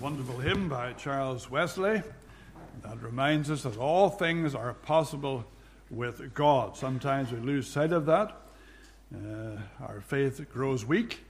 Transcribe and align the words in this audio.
wonderful 0.00 0.38
hymn 0.38 0.66
by 0.66 0.94
Charles 0.94 1.50
Wesley 1.50 2.02
that 2.82 3.02
reminds 3.02 3.50
us 3.50 3.64
that 3.64 3.76
all 3.76 4.08
things 4.08 4.54
are 4.54 4.72
possible 4.72 5.44
with 5.90 6.32
God. 6.32 6.74
Sometimes 6.74 7.30
we 7.30 7.38
lose 7.38 7.66
sight 7.66 7.92
of 7.92 8.06
that. 8.06 8.34
Uh, 9.14 9.58
our 9.82 10.00
faith 10.00 10.50
grows 10.50 10.86
weak, 10.86 11.20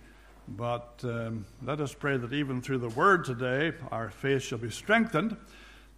but 0.46 1.01
um, 1.03 1.45
let 1.64 1.80
us 1.80 1.93
pray 1.93 2.17
that 2.17 2.33
even 2.33 2.62
through 2.62 2.79
the 2.79 2.91
word 2.91 3.25
today, 3.25 3.72
our 3.91 4.09
faith 4.09 4.43
shall 4.43 4.59
be 4.59 4.71
strengthened 4.71 5.37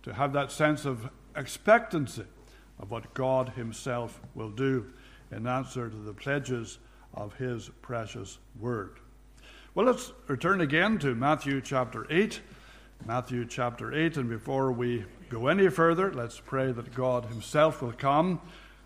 to 0.04 0.14
have 0.14 0.32
that 0.32 0.50
sense 0.50 0.86
of 0.86 1.11
expectancy 1.36 2.25
of 2.79 2.91
what 2.91 3.12
God 3.12 3.50
Himself 3.50 4.18
will 4.34 4.50
do 4.50 4.86
in 5.30 5.46
answer 5.46 5.91
to 5.91 5.96
the 5.96 6.14
pledges 6.14 6.79
of 7.12 7.34
His 7.34 7.68
precious 7.82 8.39
word. 8.59 8.98
Well, 9.75 9.84
let's 9.84 10.12
return 10.27 10.62
again 10.62 10.98
to 11.00 11.14
Matthew 11.14 11.61
chapter 11.61 12.07
8. 12.09 12.41
Matthew 13.05 13.45
chapter 13.47 13.92
8, 13.92 14.16
and 14.16 14.29
before 14.29 14.70
we 14.70 15.05
go 15.29 15.48
any 15.48 15.69
further, 15.69 16.12
let's 16.12 16.38
pray 16.38 16.70
that 16.70 16.95
God 16.95 17.24
Himself 17.24 17.83
will 17.83 17.93
come 17.93 18.41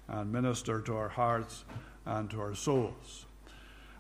and 0.09 0.33
minister 0.33 0.81
to 0.81 0.97
our 0.97 1.11
hearts 1.11 1.67
and 2.07 2.31
to 2.31 2.41
our 2.41 2.55
souls. 2.55 3.27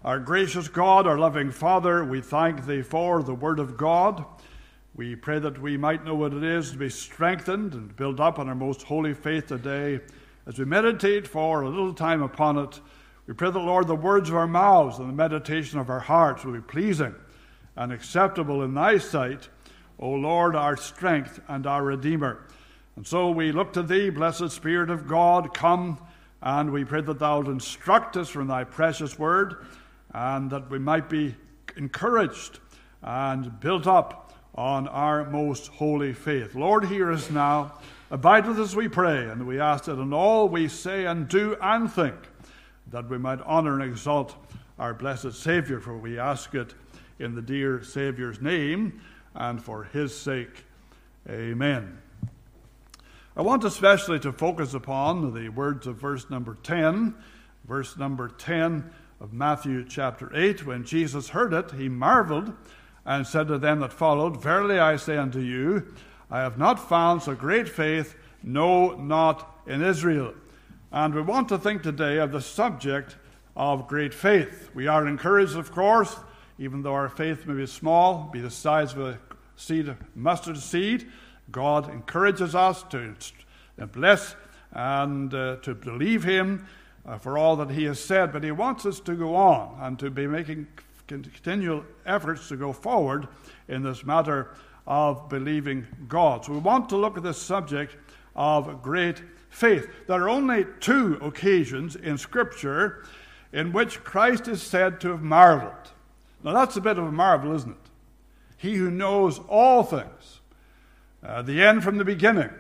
Our 0.02 0.18
gracious 0.18 0.68
God, 0.68 1.06
our 1.06 1.18
loving 1.18 1.50
Father, 1.50 2.02
we 2.02 2.22
thank 2.22 2.64
Thee 2.64 2.80
for 2.80 3.22
the 3.22 3.34
Word 3.34 3.58
of 3.58 3.76
God. 3.76 4.24
We 4.94 5.16
pray 5.16 5.38
that 5.38 5.60
we 5.60 5.76
might 5.76 6.06
know 6.06 6.14
what 6.14 6.32
it 6.32 6.42
is 6.42 6.70
to 6.70 6.78
be 6.78 6.88
strengthened 6.88 7.74
and 7.74 7.94
built 7.94 8.18
up 8.18 8.38
in 8.38 8.48
our 8.48 8.54
most 8.54 8.84
holy 8.84 9.12
faith 9.12 9.48
today. 9.48 10.00
As 10.46 10.58
we 10.58 10.64
meditate 10.64 11.28
for 11.28 11.60
a 11.60 11.68
little 11.68 11.92
time 11.92 12.22
upon 12.22 12.56
it, 12.56 12.80
we 13.26 13.34
pray 13.34 13.50
that, 13.50 13.58
Lord, 13.58 13.86
the 13.86 13.94
words 13.94 14.30
of 14.30 14.36
our 14.36 14.46
mouths 14.46 14.98
and 14.98 15.10
the 15.10 15.14
meditation 15.14 15.78
of 15.78 15.90
our 15.90 16.00
hearts 16.00 16.42
will 16.42 16.54
be 16.54 16.60
pleasing 16.62 17.14
and 17.76 17.92
acceptable 17.92 18.62
in 18.62 18.72
Thy 18.72 18.96
sight 18.96 19.50
O 19.98 20.10
Lord, 20.10 20.54
our 20.54 20.76
strength 20.76 21.40
and 21.48 21.66
our 21.66 21.82
Redeemer. 21.82 22.44
And 22.96 23.06
so 23.06 23.30
we 23.30 23.52
look 23.52 23.72
to 23.74 23.82
Thee, 23.82 24.10
blessed 24.10 24.50
Spirit 24.50 24.90
of 24.90 25.06
God, 25.06 25.54
come, 25.54 25.98
and 26.42 26.70
we 26.70 26.84
pray 26.84 27.00
that 27.00 27.18
Thou 27.18 27.40
instruct 27.42 28.16
us 28.16 28.28
from 28.28 28.48
Thy 28.48 28.64
precious 28.64 29.18
word, 29.18 29.66
and 30.12 30.50
that 30.50 30.70
we 30.70 30.78
might 30.78 31.08
be 31.08 31.34
encouraged 31.76 32.58
and 33.02 33.58
built 33.60 33.86
up 33.86 34.34
on 34.54 34.88
our 34.88 35.28
most 35.30 35.68
holy 35.68 36.12
faith. 36.12 36.54
Lord, 36.54 36.86
hear 36.86 37.12
us 37.12 37.30
now. 37.30 37.78
Abide 38.10 38.46
with 38.46 38.60
us, 38.60 38.74
we 38.74 38.88
pray, 38.88 39.28
and 39.28 39.46
we 39.46 39.60
ask 39.60 39.84
that 39.84 39.98
in 39.98 40.12
all 40.12 40.48
we 40.48 40.68
say 40.68 41.06
and 41.06 41.28
do 41.28 41.56
and 41.60 41.92
think, 41.92 42.14
that 42.88 43.08
we 43.08 43.18
might 43.18 43.40
honor 43.42 43.80
and 43.80 43.90
exalt 43.90 44.36
our 44.78 44.94
blessed 44.94 45.32
Savior, 45.32 45.80
for 45.80 45.96
we 45.96 46.18
ask 46.18 46.54
it 46.54 46.74
in 47.18 47.34
the 47.34 47.42
dear 47.42 47.82
Savior's 47.82 48.40
name 48.40 49.00
and 49.36 49.62
for 49.62 49.84
his 49.84 50.16
sake. 50.16 50.64
Amen. 51.28 51.98
I 53.36 53.42
want 53.42 53.64
especially 53.64 54.18
to 54.20 54.32
focus 54.32 54.72
upon 54.72 55.34
the 55.34 55.50
words 55.50 55.86
of 55.86 55.96
verse 55.96 56.30
number 56.30 56.56
10, 56.62 57.14
verse 57.64 57.96
number 57.96 58.28
10 58.28 58.90
of 59.20 59.32
Matthew 59.32 59.84
chapter 59.86 60.30
8. 60.34 60.64
When 60.64 60.84
Jesus 60.84 61.28
heard 61.28 61.52
it, 61.52 61.72
he 61.72 61.88
marveled 61.88 62.52
and 63.04 63.26
said 63.26 63.48
to 63.48 63.58
them 63.58 63.80
that 63.80 63.92
followed, 63.92 64.42
Verily 64.42 64.78
I 64.78 64.96
say 64.96 65.18
unto 65.18 65.40
you, 65.40 65.92
I 66.30 66.40
have 66.40 66.58
not 66.58 66.88
found 66.88 67.22
so 67.22 67.34
great 67.34 67.68
faith, 67.68 68.16
no, 68.42 68.94
not 68.94 69.60
in 69.66 69.82
Israel. 69.82 70.32
And 70.90 71.14
we 71.14 71.20
want 71.20 71.48
to 71.50 71.58
think 71.58 71.82
today 71.82 72.18
of 72.18 72.32
the 72.32 72.40
subject 72.40 73.16
of 73.54 73.86
great 73.86 74.14
faith. 74.14 74.70
We 74.74 74.86
are 74.86 75.06
encouraged, 75.06 75.56
of 75.56 75.72
course, 75.72 76.16
even 76.58 76.82
though 76.82 76.94
our 76.94 77.08
faith 77.08 77.46
may 77.46 77.54
be 77.54 77.66
small, 77.66 78.30
be 78.32 78.40
the 78.40 78.50
size 78.50 78.92
of 78.92 79.00
a 79.00 79.18
seed, 79.56 79.94
mustard 80.14 80.58
seed. 80.58 81.10
God 81.50 81.90
encourages 81.90 82.54
us 82.54 82.82
to 82.84 83.14
bless 83.92 84.36
and 84.72 85.32
uh, 85.32 85.56
to 85.56 85.74
believe 85.74 86.24
Him 86.24 86.66
uh, 87.06 87.18
for 87.18 87.38
all 87.38 87.56
that 87.56 87.70
He 87.70 87.84
has 87.84 88.00
said, 88.00 88.32
but 88.32 88.44
He 88.44 88.50
wants 88.50 88.84
us 88.86 89.00
to 89.00 89.14
go 89.14 89.34
on 89.34 89.78
and 89.80 89.98
to 89.98 90.10
be 90.10 90.26
making 90.26 90.66
continual 91.06 91.84
efforts 92.04 92.48
to 92.48 92.56
go 92.56 92.72
forward 92.72 93.28
in 93.68 93.82
this 93.82 94.04
matter 94.04 94.50
of 94.86 95.28
believing 95.28 95.86
God. 96.08 96.44
So 96.44 96.52
we 96.52 96.58
want 96.58 96.88
to 96.90 96.96
look 96.96 97.16
at 97.16 97.22
this 97.22 97.40
subject 97.40 97.96
of 98.34 98.82
great 98.82 99.22
faith. 99.50 99.88
There 100.06 100.22
are 100.22 100.28
only 100.28 100.66
two 100.80 101.18
occasions 101.22 101.96
in 101.96 102.18
Scripture 102.18 103.04
in 103.52 103.72
which 103.72 104.04
Christ 104.04 104.48
is 104.48 104.62
said 104.62 105.00
to 105.00 105.08
have 105.10 105.22
marveled. 105.22 105.72
Now, 106.44 106.52
that's 106.52 106.76
a 106.76 106.80
bit 106.80 106.98
of 106.98 107.04
a 107.04 107.12
marvel, 107.12 107.54
isn't 107.54 107.70
it? 107.70 107.85
He 108.56 108.74
who 108.74 108.90
knows 108.90 109.40
all 109.48 109.82
things, 109.82 110.40
uh, 111.22 111.42
the 111.42 111.62
end 111.62 111.84
from 111.84 111.98
the 111.98 112.04
beginning. 112.04 112.50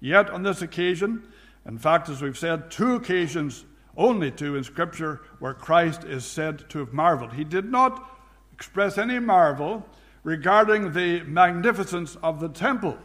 Yet 0.00 0.30
on 0.30 0.42
this 0.42 0.62
occasion, 0.62 1.22
in 1.66 1.78
fact, 1.78 2.08
as 2.08 2.20
we've 2.20 2.38
said, 2.38 2.70
two 2.70 2.94
occasions, 2.94 3.64
only 3.96 4.30
two 4.30 4.56
in 4.56 4.64
Scripture, 4.64 5.22
where 5.38 5.54
Christ 5.54 6.04
is 6.04 6.24
said 6.24 6.68
to 6.70 6.78
have 6.80 6.92
marveled. 6.92 7.32
He 7.32 7.44
did 7.44 7.70
not 7.70 8.10
express 8.52 8.98
any 8.98 9.18
marvel 9.18 9.86
regarding 10.22 10.92
the 10.92 11.22
magnificence 11.22 12.16
of 12.22 12.40
the 12.40 12.48
temple, 12.48 12.98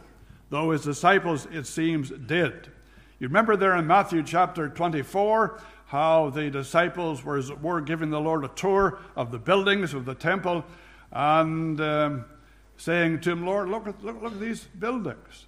though 0.50 0.70
his 0.70 0.82
disciples, 0.82 1.46
it 1.52 1.66
seems, 1.66 2.10
did. 2.10 2.70
You 3.18 3.28
remember 3.28 3.56
there 3.56 3.76
in 3.76 3.86
Matthew 3.86 4.22
chapter 4.22 4.68
24 4.68 5.60
how 5.86 6.30
the 6.30 6.50
disciples 6.50 7.24
were, 7.24 7.42
were 7.60 7.80
giving 7.80 8.10
the 8.10 8.20
Lord 8.20 8.44
a 8.44 8.48
tour 8.48 8.98
of 9.16 9.32
the 9.32 9.38
buildings 9.38 9.92
of 9.92 10.04
the 10.04 10.14
temple, 10.14 10.64
and 11.12 11.80
um, 11.80 12.24
saying 12.76 13.20
to 13.20 13.32
him, 13.32 13.44
Lord, 13.44 13.68
look 13.68 13.86
at, 13.86 14.02
look, 14.04 14.22
look 14.22 14.32
at 14.32 14.40
these 14.40 14.64
buildings. 14.78 15.46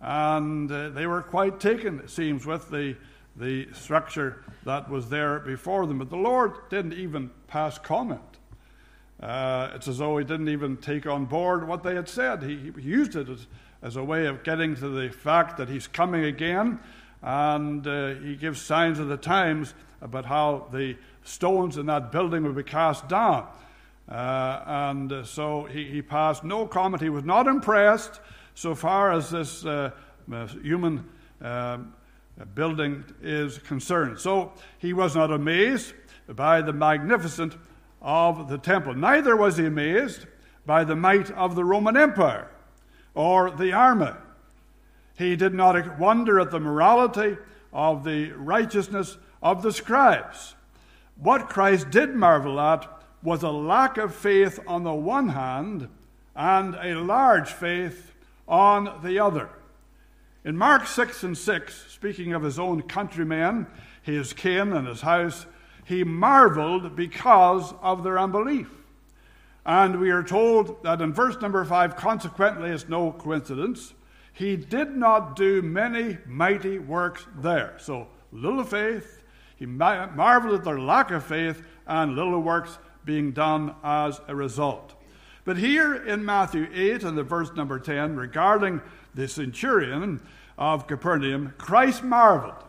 And 0.00 0.70
uh, 0.70 0.90
they 0.90 1.06
were 1.06 1.22
quite 1.22 1.58
taken, 1.58 2.00
it 2.00 2.10
seems, 2.10 2.46
with 2.46 2.70
the, 2.70 2.96
the 3.36 3.68
structure 3.72 4.44
that 4.64 4.88
was 4.88 5.08
there 5.08 5.40
before 5.40 5.86
them. 5.86 5.98
But 5.98 6.10
the 6.10 6.16
Lord 6.16 6.52
didn't 6.70 6.92
even 6.92 7.30
pass 7.48 7.78
comment. 7.78 8.20
Uh, 9.20 9.72
it's 9.74 9.88
as 9.88 9.98
though 9.98 10.16
he 10.18 10.24
didn't 10.24 10.48
even 10.48 10.76
take 10.76 11.06
on 11.06 11.24
board 11.24 11.66
what 11.66 11.82
they 11.82 11.94
had 11.94 12.08
said. 12.08 12.42
He, 12.42 12.72
he 12.76 12.82
used 12.82 13.16
it 13.16 13.28
as, 13.28 13.46
as, 13.82 13.96
a 13.96 14.04
way 14.04 14.26
of 14.26 14.44
getting 14.44 14.76
to 14.76 14.88
the 14.88 15.08
fact 15.08 15.56
that 15.56 15.68
he's 15.68 15.88
coming 15.88 16.24
again. 16.24 16.78
And 17.20 17.84
uh, 17.84 18.14
he 18.14 18.36
gives 18.36 18.62
signs 18.62 19.00
of 19.00 19.08
the 19.08 19.16
times 19.16 19.74
about 20.00 20.24
how 20.24 20.68
the 20.70 20.96
stones 21.24 21.76
in 21.76 21.86
that 21.86 22.12
building 22.12 22.44
would 22.44 22.54
be 22.54 22.62
cast 22.62 23.08
down. 23.08 23.48
Uh, 24.08 24.62
and 24.66 25.12
uh, 25.12 25.22
so 25.22 25.64
he, 25.64 25.84
he, 25.84 26.00
passed 26.00 26.42
no 26.42 26.66
comment. 26.66 27.02
He 27.02 27.10
was 27.10 27.24
not 27.24 27.46
impressed 27.46 28.20
so 28.54 28.74
far 28.74 29.12
as 29.12 29.30
this 29.30 29.66
uh, 29.66 29.90
uh 30.32 30.46
human 30.46 31.04
um, 31.42 31.92
building 32.54 33.04
is 33.22 33.58
concerned. 33.58 34.18
So 34.18 34.52
he 34.78 34.92
was 34.92 35.14
not 35.14 35.30
amazed 35.30 35.92
by 36.26 36.62
the 36.62 36.72
magnificence 36.72 37.54
of 38.00 38.48
the 38.48 38.58
temple. 38.58 38.94
Neither 38.94 39.36
was 39.36 39.56
he 39.56 39.66
amazed 39.66 40.26
by 40.64 40.84
the 40.84 40.96
might 40.96 41.30
of 41.32 41.54
the 41.54 41.64
Roman 41.64 41.96
Empire 41.96 42.50
or 43.14 43.50
the 43.50 43.72
army. 43.72 44.12
He 45.18 45.36
did 45.36 45.52
not 45.52 45.98
wonder 45.98 46.38
at 46.38 46.50
the 46.50 46.60
morality 46.60 47.36
of 47.72 48.04
the 48.04 48.30
righteousness 48.32 49.18
of 49.42 49.62
the 49.62 49.72
scribes. 49.72 50.54
What 51.16 51.48
Christ 51.48 51.90
did 51.90 52.14
marvel 52.14 52.60
at 52.60 52.97
was 53.22 53.42
a 53.42 53.50
lack 53.50 53.96
of 53.96 54.14
faith 54.14 54.60
on 54.66 54.84
the 54.84 54.94
one 54.94 55.30
hand 55.30 55.88
and 56.34 56.74
a 56.76 57.00
large 57.00 57.50
faith 57.50 58.12
on 58.46 59.00
the 59.02 59.18
other. 59.18 59.50
In 60.44 60.56
Mark 60.56 60.86
6 60.86 61.24
and 61.24 61.36
6, 61.36 61.86
speaking 61.88 62.32
of 62.32 62.42
his 62.42 62.58
own 62.58 62.82
countrymen, 62.82 63.66
his 64.02 64.32
kin 64.32 64.72
and 64.72 64.86
his 64.86 65.00
house, 65.00 65.46
he 65.84 66.04
marveled 66.04 66.94
because 66.94 67.74
of 67.82 68.04
their 68.04 68.18
unbelief. 68.18 68.70
And 69.66 70.00
we 70.00 70.10
are 70.10 70.22
told 70.22 70.82
that 70.84 71.02
in 71.02 71.12
verse 71.12 71.40
number 71.40 71.64
5, 71.64 71.96
consequently, 71.96 72.70
it's 72.70 72.88
no 72.88 73.12
coincidence, 73.12 73.94
he 74.32 74.56
did 74.56 74.96
not 74.96 75.34
do 75.34 75.60
many 75.60 76.18
mighty 76.24 76.78
works 76.78 77.26
there. 77.36 77.74
So, 77.78 78.06
little 78.32 78.64
faith, 78.64 79.24
he 79.56 79.66
marveled 79.66 80.54
at 80.54 80.64
their 80.64 80.78
lack 80.78 81.10
of 81.10 81.24
faith, 81.24 81.62
and 81.86 82.14
little 82.14 82.40
works 82.40 82.78
being 83.08 83.32
done 83.32 83.74
as 83.82 84.20
a 84.28 84.36
result. 84.36 84.92
But 85.46 85.56
here 85.56 85.94
in 85.94 86.26
Matthew 86.26 86.68
8 86.70 87.04
and 87.04 87.16
the 87.16 87.22
verse 87.22 87.50
number 87.56 87.78
10, 87.78 88.16
regarding 88.16 88.82
the 89.14 89.26
centurion 89.26 90.20
of 90.58 90.86
Capernaum, 90.86 91.54
Christ 91.56 92.04
marveled, 92.04 92.62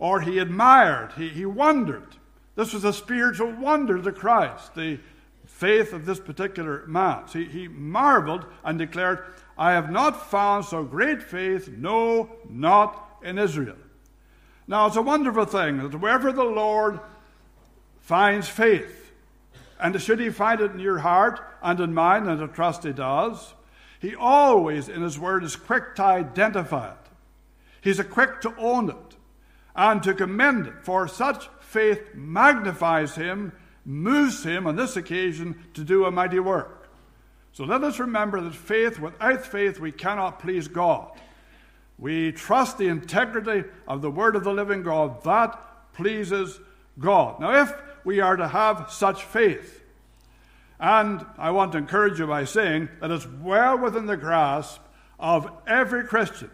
or 0.00 0.20
he 0.20 0.40
admired, 0.40 1.12
he, 1.16 1.28
he 1.28 1.46
wondered. 1.46 2.08
This 2.56 2.72
was 2.72 2.82
a 2.82 2.92
spiritual 2.92 3.52
wonder 3.52 4.02
to 4.02 4.10
Christ, 4.10 4.74
the 4.74 4.98
faith 5.46 5.92
of 5.92 6.06
this 6.06 6.18
particular 6.18 6.84
man. 6.88 7.28
So 7.28 7.38
he, 7.38 7.44
he 7.44 7.68
marveled 7.68 8.46
and 8.64 8.76
declared, 8.76 9.24
I 9.56 9.74
have 9.74 9.92
not 9.92 10.28
found 10.28 10.64
so 10.64 10.82
great 10.82 11.22
faith, 11.22 11.68
no, 11.68 12.34
not 12.50 13.20
in 13.22 13.38
Israel. 13.38 13.76
Now, 14.66 14.88
it's 14.88 14.96
a 14.96 15.02
wonderful 15.02 15.44
thing 15.44 15.76
that 15.78 16.00
wherever 16.00 16.32
the 16.32 16.42
Lord 16.42 16.98
finds 18.00 18.48
faith, 18.48 19.03
and 19.84 20.00
should 20.00 20.18
he 20.18 20.30
find 20.30 20.62
it 20.62 20.72
in 20.72 20.78
your 20.78 21.00
heart 21.00 21.40
and 21.62 21.78
in 21.78 21.92
mine, 21.92 22.26
and 22.26 22.42
I 22.42 22.46
trust 22.46 22.84
he 22.84 22.92
does, 22.94 23.52
He 24.00 24.14
always, 24.14 24.88
in 24.88 25.02
His 25.02 25.18
Word, 25.18 25.44
is 25.44 25.56
quick 25.56 25.94
to 25.96 26.02
identify 26.04 26.90
it. 26.90 27.08
He's 27.82 27.98
a 27.98 28.04
quick 28.04 28.40
to 28.40 28.54
own 28.56 28.88
it 28.88 29.16
and 29.76 30.02
to 30.02 30.14
commend 30.14 30.68
it, 30.68 30.74
for 30.82 31.06
such 31.06 31.50
faith 31.60 32.14
magnifies 32.14 33.14
Him, 33.14 33.52
moves 33.84 34.42
Him 34.42 34.66
on 34.66 34.76
this 34.76 34.96
occasion 34.96 35.62
to 35.74 35.84
do 35.84 36.06
a 36.06 36.10
mighty 36.10 36.40
work. 36.40 36.88
So 37.52 37.64
let 37.64 37.84
us 37.84 37.98
remember 37.98 38.40
that 38.40 38.54
faith, 38.54 38.98
without 38.98 39.44
faith, 39.44 39.78
we 39.80 39.92
cannot 39.92 40.38
please 40.38 40.66
God. 40.66 41.10
We 41.98 42.32
trust 42.32 42.78
the 42.78 42.88
integrity 42.88 43.68
of 43.86 44.00
the 44.00 44.10
Word 44.10 44.34
of 44.34 44.44
the 44.44 44.52
living 44.52 44.82
God. 44.82 45.22
That 45.24 45.92
pleases 45.92 46.58
God. 46.98 47.40
Now, 47.40 47.62
if 47.62 47.72
we 48.04 48.20
are 48.20 48.36
to 48.36 48.48
have 48.48 48.90
such 48.90 49.24
faith, 49.24 49.82
and 50.78 51.24
I 51.38 51.50
want 51.50 51.72
to 51.72 51.78
encourage 51.78 52.18
you 52.18 52.26
by 52.26 52.44
saying 52.44 52.88
that 53.00 53.10
it's 53.10 53.26
well 53.26 53.78
within 53.78 54.06
the 54.06 54.16
grasp 54.16 54.80
of 55.18 55.50
every 55.66 56.04
Christian. 56.04 56.50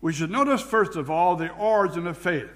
We 0.00 0.12
should 0.12 0.30
notice, 0.30 0.62
first 0.62 0.96
of 0.96 1.10
all, 1.10 1.36
the 1.36 1.50
origin 1.50 2.06
of 2.06 2.16
faith. 2.16 2.50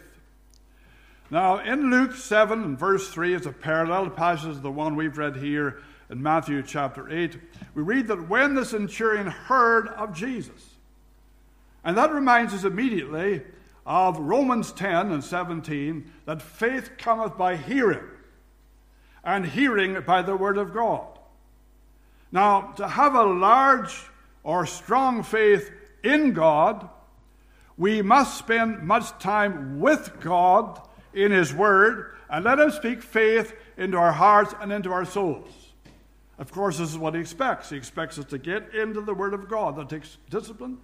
Now, 1.30 1.58
in 1.58 1.90
Luke 1.90 2.14
7 2.14 2.62
and 2.62 2.78
verse 2.78 3.08
3, 3.08 3.34
it's 3.34 3.46
a 3.46 3.52
parallel 3.52 4.10
passage 4.10 4.54
to 4.54 4.60
the 4.60 4.70
one 4.70 4.94
we've 4.94 5.18
read 5.18 5.36
here 5.36 5.82
in 6.10 6.22
Matthew 6.22 6.62
chapter 6.62 7.10
8. 7.10 7.38
We 7.74 7.82
read 7.82 8.06
that 8.06 8.28
when 8.28 8.54
the 8.54 8.64
centurion 8.64 9.26
heard 9.26 9.88
of 9.88 10.14
Jesus, 10.14 10.76
and 11.82 11.96
that 11.96 12.12
reminds 12.12 12.54
us 12.54 12.64
immediately 12.64 13.42
of 13.86 14.18
Romans 14.18 14.72
10 14.72 15.12
and 15.12 15.22
17, 15.22 16.10
that 16.26 16.42
faith 16.42 16.92
cometh 16.98 17.36
by 17.36 17.56
hearing 17.56 18.04
and 19.22 19.46
hearing 19.46 20.00
by 20.06 20.22
the 20.22 20.36
word 20.36 20.58
of 20.58 20.72
God. 20.72 21.06
Now, 22.32 22.72
to 22.76 22.88
have 22.88 23.14
a 23.14 23.24
large 23.24 23.94
or 24.42 24.66
strong 24.66 25.22
faith 25.22 25.70
in 26.02 26.32
God, 26.32 26.88
we 27.76 28.02
must 28.02 28.38
spend 28.38 28.82
much 28.82 29.08
time 29.18 29.80
with 29.80 30.20
God 30.20 30.80
in 31.12 31.32
His 31.32 31.52
Word 31.52 32.14
and 32.28 32.44
let 32.44 32.58
Him 32.58 32.70
speak 32.70 33.02
faith 33.02 33.54
into 33.76 33.96
our 33.96 34.12
hearts 34.12 34.54
and 34.60 34.72
into 34.72 34.92
our 34.92 35.04
souls. 35.04 35.48
Of 36.38 36.50
course, 36.52 36.78
this 36.78 36.90
is 36.90 36.98
what 36.98 37.14
He 37.14 37.20
expects. 37.20 37.70
He 37.70 37.76
expects 37.76 38.18
us 38.18 38.24
to 38.26 38.38
get 38.38 38.74
into 38.74 39.00
the 39.00 39.14
Word 39.14 39.34
of 39.34 39.48
God. 39.48 39.76
That 39.76 39.88
takes 39.88 40.18
discipline. 40.30 40.78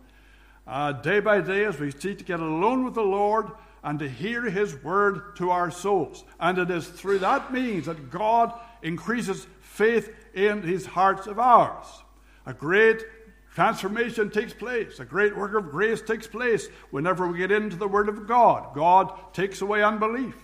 Uh, 0.70 0.92
day 0.92 1.18
by 1.18 1.40
day, 1.40 1.64
as 1.64 1.80
we 1.80 1.90
seek 1.90 2.18
to 2.18 2.24
get 2.24 2.38
alone 2.38 2.84
with 2.84 2.94
the 2.94 3.02
Lord 3.02 3.50
and 3.82 3.98
to 3.98 4.08
hear 4.08 4.42
His 4.42 4.80
word 4.84 5.34
to 5.34 5.50
our 5.50 5.68
souls. 5.68 6.22
And 6.38 6.58
it 6.58 6.70
is 6.70 6.86
through 6.86 7.18
that 7.18 7.52
means 7.52 7.86
that 7.86 8.08
God 8.08 8.52
increases 8.80 9.48
faith 9.58 10.14
in 10.32 10.62
His 10.62 10.86
hearts 10.86 11.26
of 11.26 11.40
ours. 11.40 11.86
A 12.46 12.54
great 12.54 13.02
transformation 13.52 14.30
takes 14.30 14.52
place. 14.52 15.00
A 15.00 15.04
great 15.04 15.36
work 15.36 15.54
of 15.54 15.72
grace 15.72 16.02
takes 16.02 16.28
place 16.28 16.68
whenever 16.92 17.26
we 17.26 17.38
get 17.38 17.50
into 17.50 17.74
the 17.74 17.88
Word 17.88 18.08
of 18.08 18.28
God. 18.28 18.72
God 18.72 19.34
takes 19.34 19.62
away 19.62 19.82
unbelief. 19.82 20.36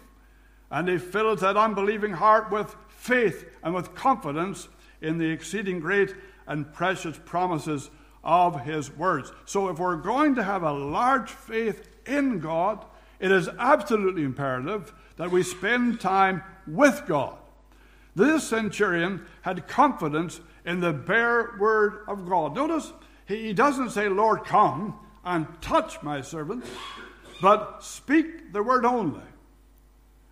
And 0.72 0.88
He 0.88 0.98
fills 0.98 1.42
that 1.42 1.56
unbelieving 1.56 2.14
heart 2.14 2.50
with 2.50 2.74
faith 2.88 3.48
and 3.62 3.72
with 3.72 3.94
confidence 3.94 4.66
in 5.00 5.18
the 5.18 5.30
exceeding 5.30 5.78
great 5.78 6.16
and 6.48 6.72
precious 6.72 7.16
promises 7.24 7.90
of 8.26 8.64
His 8.64 8.94
words. 8.94 9.32
So, 9.46 9.68
if 9.68 9.78
we're 9.78 9.96
going 9.96 10.34
to 10.34 10.42
have 10.42 10.64
a 10.64 10.72
large 10.72 11.30
faith 11.30 11.88
in 12.04 12.40
God, 12.40 12.84
it 13.20 13.32
is 13.32 13.48
absolutely 13.58 14.24
imperative 14.24 14.92
that 15.16 15.30
we 15.30 15.42
spend 15.42 16.00
time 16.00 16.42
with 16.66 17.04
God. 17.06 17.38
This 18.14 18.48
centurion 18.48 19.24
had 19.42 19.68
confidence 19.68 20.40
in 20.64 20.80
the 20.80 20.92
bare 20.92 21.54
word 21.58 22.00
of 22.08 22.28
God. 22.28 22.54
Notice 22.54 22.92
he 23.26 23.52
doesn't 23.52 23.90
say, 23.90 24.08
Lord, 24.08 24.44
come 24.44 24.98
and 25.24 25.46
touch 25.60 26.02
my 26.02 26.20
servant, 26.20 26.64
but 27.40 27.84
speak 27.84 28.52
the 28.52 28.62
word 28.62 28.84
only, 28.84 29.22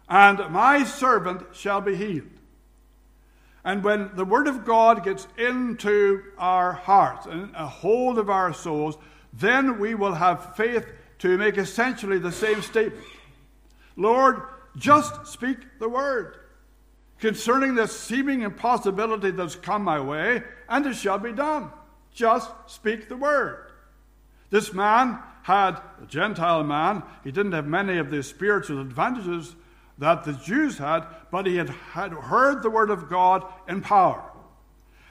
and 0.09 0.39
my 0.51 0.85
servant 0.85 1.43
shall 1.53 1.81
be 1.81 1.95
healed. 1.95 2.34
And 3.65 3.83
when 3.83 4.11
the 4.15 4.25
word 4.25 4.47
of 4.47 4.65
God 4.65 5.05
gets 5.05 5.27
into 5.39 6.23
our 6.37 6.73
hearts 6.73 7.27
and 7.27 7.55
a 7.55 7.67
hold 7.67 8.19
of 8.19 8.29
our 8.29 8.53
souls, 8.53 8.99
then 9.33 9.79
we 9.79 9.95
will 9.95 10.15
have 10.15 10.55
faith 10.57 10.87
to 11.21 11.39
make 11.39 11.57
essentially 11.57 12.19
the 12.19 12.33
same 12.33 12.63
statement 12.63 13.05
Lord, 13.97 14.43
just 14.77 15.27
speak 15.27 15.59
the 15.79 15.89
word 15.89 16.37
concerning 17.19 17.75
this 17.75 17.99
seeming 17.99 18.43
impossibility 18.43 19.31
that's 19.31 19.57
come 19.57 19.83
my 19.83 20.01
way, 20.01 20.43
and 20.69 20.85
it 20.85 20.95
shall 20.95 21.19
be 21.19 21.33
done. 21.33 21.71
Just 22.13 22.51
speak 22.67 23.09
the 23.09 23.17
word. 23.17 23.71
This 24.51 24.73
man 24.73 25.19
had, 25.43 25.81
a 26.03 26.07
Gentile 26.07 26.65
man, 26.65 27.03
he 27.23 27.33
didn't 27.33 27.53
have 27.53 27.67
many 27.67 27.99
of 27.99 28.11
the 28.11 28.23
spiritual 28.23 28.81
advantages 28.81 29.55
that 29.99 30.25
the 30.25 30.33
Jews 30.33 30.79
had, 30.79 31.05
but 31.31 31.47
he 31.47 31.57
had, 31.57 31.69
had 31.69 32.13
heard 32.13 32.63
the 32.63 32.71
word 32.71 32.91
of 32.91 33.09
God 33.09 33.45
in 33.69 33.81
power. 33.81 34.23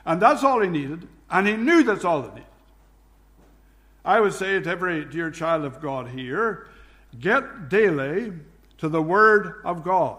And 0.06 0.21
that's 0.21 0.44
all 0.44 0.62
he 0.62 0.69
needed, 0.69 1.07
and 1.30 1.47
he 1.47 1.56
knew 1.56 1.83
that's 1.83 2.03
all 2.03 2.21
he 2.24 2.30
needed. 2.30 2.45
I 4.06 4.19
would 4.19 4.33
say 4.33 4.59
to 4.59 4.69
every 4.69 5.06
dear 5.06 5.31
child 5.31 5.63
of 5.63 5.80
God 5.81 6.09
here 6.09 6.68
get 7.19 7.69
daily 7.69 8.33
to 8.80 8.89
the 8.89 9.01
Word 9.01 9.62
of 9.63 9.83
God. 9.83 10.18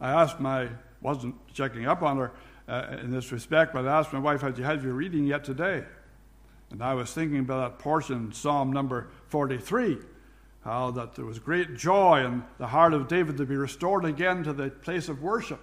I 0.00 0.10
asked 0.10 0.40
my, 0.40 0.68
wasn't 1.00 1.34
checking 1.54 1.86
up 1.86 2.02
on 2.02 2.18
her 2.18 2.32
uh, 2.68 2.98
in 3.00 3.10
this 3.10 3.32
respect, 3.32 3.72
but 3.72 3.86
I 3.86 3.98
asked 3.98 4.12
my 4.12 4.18
wife, 4.18 4.42
Have 4.42 4.58
you 4.58 4.64
had 4.64 4.82
your 4.82 4.92
reading 4.92 5.24
yet 5.24 5.44
today? 5.44 5.84
And 6.70 6.82
I 6.82 6.94
was 6.94 7.12
thinking 7.12 7.40
about 7.40 7.78
that 7.78 7.82
portion, 7.82 8.32
Psalm 8.32 8.72
number 8.72 9.08
43, 9.28 9.98
how 10.62 10.90
that 10.92 11.14
there 11.14 11.24
was 11.24 11.38
great 11.38 11.76
joy 11.76 12.24
in 12.24 12.44
the 12.58 12.66
heart 12.66 12.92
of 12.92 13.08
David 13.08 13.36
to 13.38 13.46
be 13.46 13.56
restored 13.56 14.04
again 14.04 14.44
to 14.44 14.52
the 14.52 14.70
place 14.70 15.08
of 15.08 15.22
worship. 15.22 15.60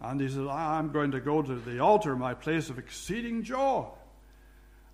And 0.00 0.20
he 0.20 0.28
said, 0.28 0.46
I'm 0.46 0.92
going 0.92 1.10
to 1.12 1.20
go 1.20 1.40
to 1.42 1.54
the 1.54 1.78
altar, 1.80 2.14
my 2.16 2.34
place 2.34 2.68
of 2.68 2.78
exceeding 2.78 3.42
joy. 3.42 3.86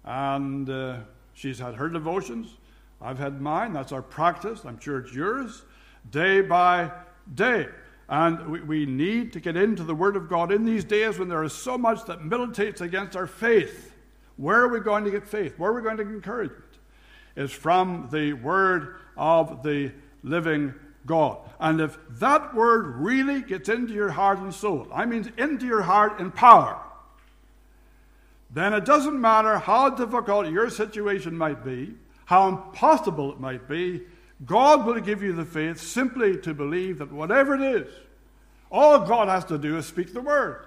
And 0.05 0.71
uh, 0.71 0.99
She's 1.35 1.59
had 1.59 1.75
her 1.75 1.89
devotions. 1.89 2.56
I've 3.00 3.19
had 3.19 3.41
mine. 3.41 3.73
That's 3.73 3.93
our 3.93 4.03
practice. 4.03 4.65
I'm 4.65 4.79
sure 4.79 4.99
it's 5.00 5.12
yours. 5.12 5.62
Day 6.11 6.41
by 6.41 6.91
day. 7.35 7.67
And 8.09 8.49
we, 8.49 8.61
we 8.61 8.87
need 8.87 9.33
to 9.33 9.41
get 9.41 9.56
into 9.56 9.83
the 9.83 9.94
Word 9.94 10.17
of 10.17 10.29
God 10.29 10.53
in 10.53 10.65
these 10.65 10.85
days 10.85 11.19
when 11.19 11.29
there 11.29 11.43
is 11.43 11.53
so 11.53 11.79
much 11.79 12.05
that 12.06 12.25
militates 12.25 12.81
against 12.81 13.17
our 13.17 13.27
faith. 13.27 13.94
Where 14.37 14.61
are 14.61 14.69
we 14.69 14.81
going 14.81 15.05
to 15.05 15.11
get 15.11 15.27
faith? 15.27 15.59
Where 15.59 15.71
are 15.71 15.75
we 15.75 15.82
going 15.82 15.96
to 15.96 16.05
get 16.05 16.13
encouragement? 16.13 16.65
It's 17.36 17.53
from 17.53 18.08
the 18.12 18.32
Word 18.34 18.96
of 19.17 19.62
the 19.62 19.93
living 20.22 20.74
God. 21.06 21.39
And 21.58 21.81
if 21.81 21.98
that 22.19 22.55
Word 22.55 22.96
really 22.96 23.43
gets 23.43 23.69
into 23.69 23.93
your 23.93 24.10
heart 24.10 24.39
and 24.39 24.53
soul, 24.53 24.89
I 24.93 25.06
mean 25.06 25.32
into 25.39 25.67
your 25.67 25.82
heart 25.82 26.20
in 26.20 26.31
power, 26.31 26.81
then 28.51 28.74
it 28.74 28.84
doesn't 28.84 29.19
matter 29.19 29.58
how 29.58 29.91
difficult 29.91 30.51
your 30.51 30.69
situation 30.69 31.36
might 31.36 31.65
be, 31.65 31.94
how 32.27 32.48
impossible 32.48 33.32
it 33.32 33.41
might 33.41 33.69
be, 33.69 34.03
God 34.44 34.86
will 34.86 35.01
give 35.01 35.22
you 35.22 35.32
the 35.32 35.44
faith 35.44 35.81
simply 35.81 36.36
to 36.39 36.53
believe 36.53 36.98
that 36.98 37.12
whatever 37.12 37.55
it 37.55 37.62
is, 37.62 37.89
all 38.70 39.01
God 39.01 39.29
has 39.29 39.44
to 39.46 39.58
do 39.58 39.77
is 39.77 39.86
speak 39.86 40.12
the 40.12 40.20
word, 40.20 40.67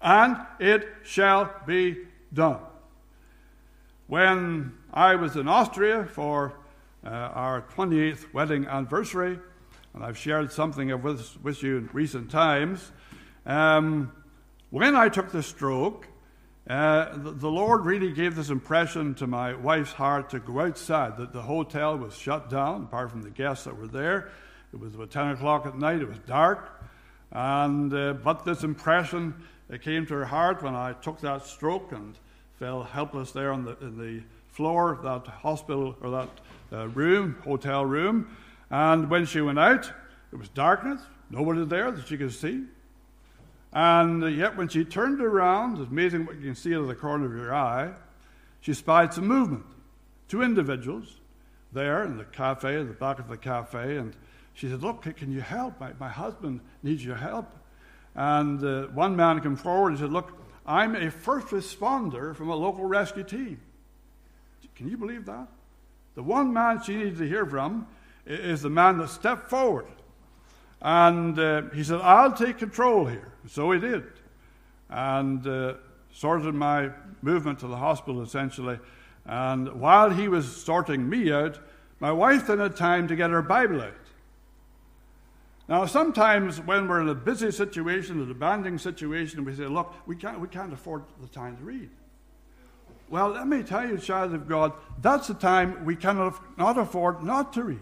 and 0.00 0.36
it 0.60 0.86
shall 1.04 1.52
be 1.66 2.04
done. 2.32 2.60
When 4.06 4.77
I 4.92 5.16
was 5.16 5.36
in 5.36 5.48
Austria 5.48 6.06
for 6.06 6.54
uh, 7.04 7.08
our 7.08 7.62
28th 7.76 8.32
wedding 8.32 8.66
anniversary, 8.66 9.38
and 9.94 10.04
I've 10.04 10.16
shared 10.16 10.50
something 10.50 10.90
of 10.90 11.04
with 11.04 11.62
you 11.62 11.76
in 11.76 11.90
recent 11.92 12.30
times, 12.30 12.90
um, 13.44 14.12
when 14.70 14.96
I 14.96 15.08
took 15.08 15.30
the 15.30 15.42
stroke, 15.42 16.08
uh, 16.68 17.16
the, 17.16 17.32
the, 17.32 17.50
Lord 17.50 17.84
really 17.84 18.12
gave 18.12 18.36
this 18.36 18.50
impression 18.50 19.14
to 19.16 19.26
my 19.26 19.54
wife's 19.54 19.92
heart 19.92 20.30
to 20.30 20.38
go 20.38 20.60
outside. 20.60 21.16
That 21.16 21.32
the 21.32 21.42
hotel 21.42 21.96
was 21.96 22.14
shut 22.14 22.50
down, 22.50 22.84
apart 22.84 23.10
from 23.10 23.22
the 23.22 23.30
guests 23.30 23.64
that 23.64 23.78
were 23.78 23.86
there. 23.86 24.30
It 24.72 24.80
was 24.80 24.94
about 24.94 25.10
10 25.10 25.28
o'clock 25.28 25.66
at 25.66 25.78
night, 25.78 26.02
it 26.02 26.08
was 26.08 26.18
dark. 26.20 26.82
And, 27.32 27.92
uh, 27.92 28.14
but 28.14 28.44
this 28.44 28.64
impression 28.64 29.34
it 29.70 29.82
came 29.82 30.06
to 30.06 30.14
her 30.14 30.24
heart 30.24 30.62
when 30.62 30.74
I 30.74 30.94
took 30.94 31.20
that 31.20 31.44
stroke 31.44 31.92
and 31.92 32.18
fell 32.58 32.82
helpless 32.82 33.32
there 33.32 33.54
the, 33.56 33.76
in 33.80 33.98
the 33.98 34.22
floor 34.58 34.98
that 35.04 35.24
hospital 35.28 35.96
or 36.00 36.10
that 36.10 36.28
uh, 36.72 36.88
room, 36.88 37.36
hotel 37.44 37.86
room. 37.86 38.36
And 38.70 39.08
when 39.08 39.24
she 39.24 39.40
went 39.40 39.60
out, 39.60 39.90
it 40.32 40.36
was 40.36 40.48
darkness, 40.48 41.00
nobody 41.30 41.64
there 41.64 41.92
that 41.92 42.08
she 42.08 42.18
could 42.18 42.32
see. 42.32 42.64
And 43.72 44.36
yet, 44.36 44.56
when 44.56 44.66
she 44.66 44.84
turned 44.84 45.20
around, 45.20 45.78
it's 45.78 45.92
amazing 45.92 46.26
what 46.26 46.36
you 46.36 46.42
can 46.42 46.56
see 46.56 46.74
out 46.74 46.80
of 46.80 46.88
the 46.88 46.96
corner 46.96 47.26
of 47.26 47.32
your 47.32 47.54
eye, 47.54 47.92
she 48.60 48.74
spied 48.74 49.14
some 49.14 49.28
movement. 49.28 49.64
Two 50.26 50.42
individuals 50.42 51.20
there 51.72 52.02
in 52.04 52.18
the 52.18 52.24
cafe, 52.24 52.80
in 52.80 52.88
the 52.88 52.94
back 52.94 53.20
of 53.20 53.28
the 53.28 53.36
cafe, 53.36 53.96
and 53.96 54.16
she 54.54 54.68
said, 54.68 54.82
Look, 54.82 55.02
can 55.02 55.30
you 55.30 55.40
help? 55.40 55.78
My, 55.78 55.92
my 56.00 56.08
husband 56.08 56.62
needs 56.82 57.04
your 57.04 57.14
help. 57.14 57.46
And 58.16 58.64
uh, 58.64 58.86
one 58.88 59.14
man 59.14 59.40
came 59.40 59.54
forward 59.54 59.90
and 59.90 59.98
said, 60.00 60.10
Look, 60.10 60.32
I'm 60.66 60.96
a 60.96 61.12
first 61.12 61.46
responder 61.48 62.34
from 62.34 62.48
a 62.50 62.56
local 62.56 62.86
rescue 62.86 63.22
team. 63.22 63.60
Can 64.78 64.88
you 64.88 64.96
believe 64.96 65.26
that? 65.26 65.48
The 66.14 66.22
one 66.22 66.52
man 66.52 66.80
she 66.80 66.94
needed 66.94 67.18
to 67.18 67.28
hear 67.28 67.44
from 67.44 67.88
is 68.24 68.62
the 68.62 68.70
man 68.70 68.98
that 68.98 69.08
stepped 69.08 69.50
forward. 69.50 69.86
And 70.80 71.36
uh, 71.36 71.62
he 71.74 71.82
said, 71.82 72.00
I'll 72.00 72.32
take 72.32 72.58
control 72.58 73.04
here. 73.04 73.32
So 73.48 73.72
he 73.72 73.80
did. 73.80 74.04
And 74.88 75.44
uh, 75.44 75.74
sorted 76.12 76.54
my 76.54 76.90
movement 77.22 77.58
to 77.58 77.66
the 77.66 77.76
hospital 77.76 78.22
essentially. 78.22 78.78
And 79.26 79.80
while 79.80 80.10
he 80.10 80.28
was 80.28 80.56
sorting 80.56 81.08
me 81.08 81.32
out, 81.32 81.58
my 81.98 82.12
wife 82.12 82.46
then 82.46 82.60
had 82.60 82.76
time 82.76 83.08
to 83.08 83.16
get 83.16 83.30
her 83.30 83.42
Bible 83.42 83.82
out. 83.82 83.94
Now, 85.68 85.86
sometimes 85.86 86.60
when 86.60 86.86
we're 86.86 87.00
in 87.00 87.08
a 87.08 87.14
busy 87.16 87.50
situation, 87.50 88.22
a 88.22 88.26
demanding 88.26 88.78
situation, 88.78 89.44
we 89.44 89.56
say, 89.56 89.66
look, 89.66 89.92
we 90.06 90.14
can't, 90.14 90.40
we 90.40 90.46
can't 90.46 90.72
afford 90.72 91.02
the 91.20 91.28
time 91.28 91.56
to 91.56 91.64
read. 91.64 91.90
Well, 93.10 93.30
let 93.30 93.46
me 93.46 93.62
tell 93.62 93.88
you, 93.88 93.98
child 93.98 94.34
of 94.34 94.48
God, 94.48 94.72
that's 95.00 95.30
a 95.30 95.34
time 95.34 95.84
we 95.84 95.96
cannot 95.96 96.38
not 96.58 96.76
afford 96.78 97.22
not 97.22 97.52
to 97.54 97.64
read. 97.64 97.78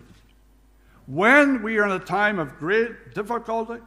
When 1.07 1.63
we 1.63 1.79
are 1.79 1.85
in 1.85 1.93
a 1.93 1.99
time 1.99 2.39
of 2.39 2.59
great 2.59 3.15
difficulty, 3.15 3.81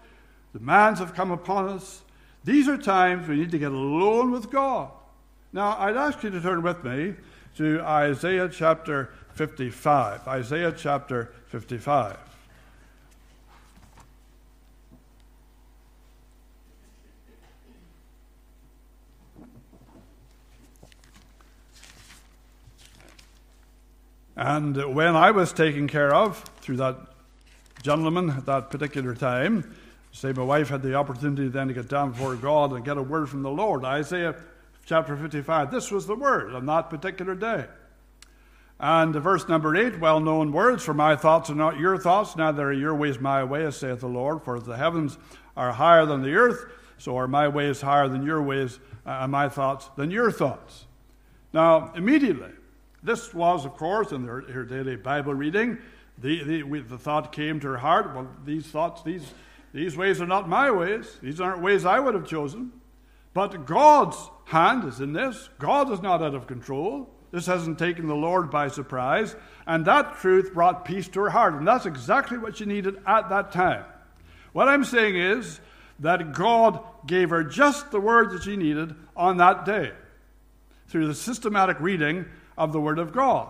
demands 0.54 1.00
have 1.00 1.14
come 1.14 1.32
upon 1.32 1.70
us, 1.70 2.02
these 2.44 2.68
are 2.68 2.78
times 2.78 3.28
we 3.28 3.36
need 3.36 3.52
to 3.52 3.60
get 3.60 3.72
alone 3.72 4.32
with 4.32 4.50
God. 4.50 4.92
Now, 5.52 5.78
I'd 5.78 5.98
ask 5.98 6.24
you 6.24 6.30
to 6.30 6.42
turn 6.42 6.62
with 6.62 6.84
me 6.84 7.16
to 7.58 7.82
Isaiah 7.82 8.50
chapter 8.50 9.12
55. 9.34 10.28
Isaiah 10.28 10.72
chapter 10.72 11.34
55. 11.48 12.29
And 24.40 24.96
when 24.96 25.18
I 25.18 25.32
was 25.32 25.52
taken 25.52 25.90
care 25.90 26.16
of 26.16 26.38
through 26.62 26.78
that 26.78 26.96
gentleman 27.84 28.30
at 28.30 28.46
that 28.46 28.70
particular 28.70 29.14
time, 29.14 29.76
say 30.14 30.32
my 30.32 30.44
wife 30.44 30.70
had 30.70 30.82
the 30.82 30.94
opportunity 30.94 31.50
then 31.50 31.68
to 31.68 31.74
get 31.74 31.90
down 31.90 32.12
before 32.12 32.38
God 32.38 32.72
and 32.72 32.86
get 32.86 32.98
a 32.98 33.04
word 33.04 33.28
from 33.28 33.44
the 33.44 33.50
Lord. 33.50 33.84
Isaiah 33.84 34.38
chapter 34.86 35.18
55, 35.18 35.72
this 35.72 35.92
was 35.92 36.08
the 36.08 36.16
word 36.16 36.56
on 36.56 36.66
that 36.68 36.90
particular 36.90 37.36
day. 37.36 37.66
And 38.80 39.14
verse 39.14 39.46
number 39.50 39.76
8, 39.76 40.00
well 40.00 40.22
known 40.22 40.54
words, 40.54 40.86
for 40.86 40.94
my 40.94 41.18
thoughts 41.18 41.50
are 41.50 41.56
not 41.56 41.78
your 41.78 41.98
thoughts, 41.98 42.38
neither 42.38 42.70
are 42.70 42.72
your 42.72 42.96
ways 42.96 43.20
my 43.20 43.44
ways, 43.44 43.76
saith 43.76 44.00
the 44.00 44.08
Lord. 44.08 44.46
For 44.46 44.58
the 44.62 44.78
heavens 44.78 45.18
are 45.58 45.74
higher 45.74 46.06
than 46.06 46.22
the 46.22 46.36
earth, 46.36 46.64
so 46.98 47.18
are 47.18 47.28
my 47.28 47.50
ways 47.50 47.82
higher 47.82 48.08
than 48.08 48.24
your 48.24 48.42
ways, 48.42 48.80
uh, 49.06 49.20
and 49.20 49.34
my 49.34 49.50
thoughts 49.50 49.90
than 49.98 50.12
your 50.12 50.32
thoughts. 50.32 50.86
Now, 51.52 51.92
immediately, 51.94 52.52
this 53.04 53.34
was, 53.34 53.66
of 53.66 53.76
course, 53.76 54.12
in 54.12 54.26
her, 54.26 54.42
her 54.42 54.66
daily 54.66 54.96
Bible 54.96 55.34
reading. 55.34 55.78
The, 56.18 56.44
the, 56.44 56.82
the, 56.82 56.98
thought 56.98 57.32
came 57.32 57.60
to 57.62 57.68
her 57.68 57.78
heart 57.78 58.14
well, 58.14 58.28
these 58.44 58.68
thoughts, 58.68 59.04
these, 59.04 59.34
these 59.74 59.96
ways 59.96 60.22
are 60.22 60.28
not 60.28 60.50
my 60.50 60.70
ways. 60.70 61.18
These 61.22 61.40
aren't 61.40 61.62
ways 61.62 61.86
I 61.86 62.00
would 62.00 62.14
have 62.14 62.28
chosen. 62.28 62.74
But 63.34 63.66
God's 63.66 64.18
hand 64.46 64.84
is 64.84 65.00
in 65.00 65.14
this. 65.14 65.50
God 65.60 65.92
is 65.92 66.02
not 66.02 66.22
out 66.22 66.36
of 66.36 66.48
control. 66.48 67.10
This 67.32 67.46
hasn't 67.46 67.80
taken 67.80 68.08
the 68.08 68.16
Lord 68.16 68.50
by 68.50 68.68
surprise. 68.68 69.36
And 69.66 69.86
that 69.86 70.18
truth 70.18 70.54
brought 70.54 70.84
peace 70.84 71.08
to 71.10 71.22
her 71.22 71.30
heart. 71.30 71.54
And 71.54 71.68
that's 71.68 71.86
exactly 71.86 72.38
what 72.38 72.58
she 72.58 72.66
needed 72.66 72.98
at 73.06 73.30
that 73.30 73.52
time. 73.52 73.86
What 74.52 74.68
I'm 74.68 74.84
saying 74.84 75.16
is 75.16 75.62
that 76.00 76.34
God 76.34 76.84
gave 77.06 77.30
her 77.30 77.44
just 77.44 77.92
the 77.92 78.00
word 78.00 78.32
that 78.32 78.44
she 78.44 78.58
needed 78.58 78.96
on 79.16 79.38
that 79.38 79.64
day 79.64 79.92
through 80.88 81.08
the 81.08 81.16
systematic 81.16 81.80
reading 81.80 82.26
of 82.60 82.74
the 82.74 82.80
Word 82.80 83.00
of 83.00 83.12
God. 83.12 83.48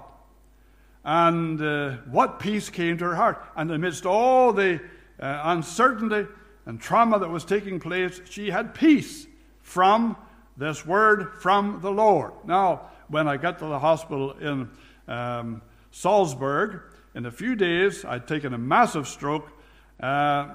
And 1.03 1.61
uh, 1.61 1.97
what 2.09 2.39
peace 2.39 2.69
came 2.69 2.97
to 2.99 3.05
her 3.05 3.15
heart. 3.15 3.43
And 3.55 3.71
amidst 3.71 4.05
all 4.05 4.53
the 4.53 4.79
uh, 5.19 5.41
uncertainty 5.45 6.29
and 6.65 6.79
trauma 6.79 7.19
that 7.19 7.29
was 7.29 7.43
taking 7.43 7.79
place, 7.79 8.21
she 8.29 8.51
had 8.51 8.73
peace 8.73 9.25
from 9.61 10.15
this 10.55 10.85
word 10.85 11.33
from 11.41 11.79
the 11.81 11.91
Lord. 11.91 12.33
Now, 12.45 12.89
when 13.07 13.27
I 13.27 13.37
got 13.37 13.59
to 13.59 13.65
the 13.65 13.79
hospital 13.79 14.33
in 14.33 14.69
um, 15.07 15.61
Salzburg, 15.91 16.81
in 17.15 17.25
a 17.25 17.31
few 17.31 17.55
days, 17.55 18.05
I'd 18.05 18.27
taken 18.27 18.53
a 18.53 18.57
massive 18.57 19.07
stroke. 19.07 19.51
Uh, 19.99 20.49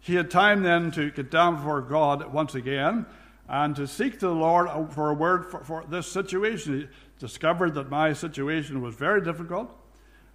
he 0.00 0.16
had 0.16 0.30
time 0.30 0.62
then 0.62 0.90
to 0.92 1.10
get 1.10 1.30
down 1.30 1.56
before 1.56 1.82
God 1.82 2.32
once 2.32 2.54
again 2.54 3.06
and 3.48 3.76
to 3.76 3.86
seek 3.86 4.14
to 4.20 4.26
the 4.26 4.34
Lord 4.34 4.92
for 4.92 5.10
a 5.10 5.14
word 5.14 5.46
for, 5.46 5.62
for 5.62 5.84
this 5.88 6.06
situation 6.06 6.88
discovered 7.20 7.74
that 7.74 7.90
my 7.90 8.14
situation 8.14 8.80
was 8.80 8.94
very 8.94 9.20
difficult, 9.20 9.70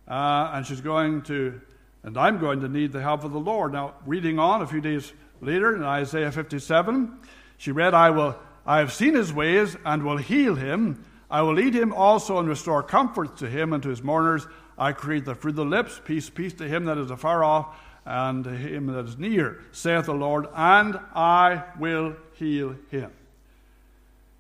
uh, 0.08 0.52
and 0.54 0.66
she's 0.66 0.82
going 0.82 1.24
to, 1.24 1.60
and 2.04 2.18
I'm 2.18 2.40
going 2.40 2.62
to 2.62 2.70
need 2.70 2.94
the 2.94 3.02
help 3.02 3.24
of 3.24 3.34
the 3.34 3.40
Lord. 3.40 3.74
Now, 3.74 3.96
reading 4.06 4.40
on 4.40 4.62
a 4.62 4.68
few 4.68 4.80
days 4.80 5.12
later 5.42 5.76
in 5.76 5.84
Isaiah 5.84 6.32
57, 6.32 7.20
she 7.58 7.72
read, 7.72 7.94
I 7.94 8.12
will, 8.12 8.38
I 8.66 8.80
have 8.80 8.94
seen 8.94 9.16
his 9.16 9.34
ways 9.34 9.76
and 9.84 10.04
will 10.04 10.18
heal 10.18 10.56
him. 10.56 11.04
I 11.30 11.42
will 11.42 11.56
lead 11.56 11.74
him 11.74 11.92
also 11.92 12.38
and 12.38 12.48
restore 12.48 12.84
comfort 12.84 13.38
to 13.38 13.50
him 13.50 13.74
and 13.74 13.82
to 13.82 13.90
his 13.90 14.04
mourners. 14.04 14.48
I 14.78 14.92
create 14.92 15.26
the 15.26 15.36
fruit 15.36 15.52
of 15.52 15.56
the 15.56 15.66
lips, 15.66 16.00
peace, 16.06 16.30
peace 16.30 16.54
to 16.54 16.68
him 16.68 16.86
that 16.86 17.00
is 17.00 17.10
afar 17.10 17.44
off 17.44 17.76
and 18.06 18.44
to 18.44 18.52
him 18.52 18.86
that 18.88 19.06
is 19.06 19.18
near, 19.18 19.62
saith 19.72 20.06
the 20.06 20.14
Lord, 20.14 20.46
and 20.56 21.00
I 21.16 21.64
will 21.80 22.16
heal 22.34 22.76
him. 22.92 23.12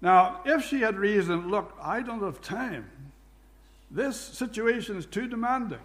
Now, 0.05 0.41
if 0.45 0.63
she 0.63 0.81
had 0.81 0.99
reasoned, 0.99 1.49
look, 1.49 1.75
I 1.81 2.03
don't 2.03 2.21
have 2.21 2.39
time, 2.39 2.87
this 3.89 4.21
situation 4.21 4.97
is 4.97 5.07
too 5.07 5.27
demanding. 5.27 5.79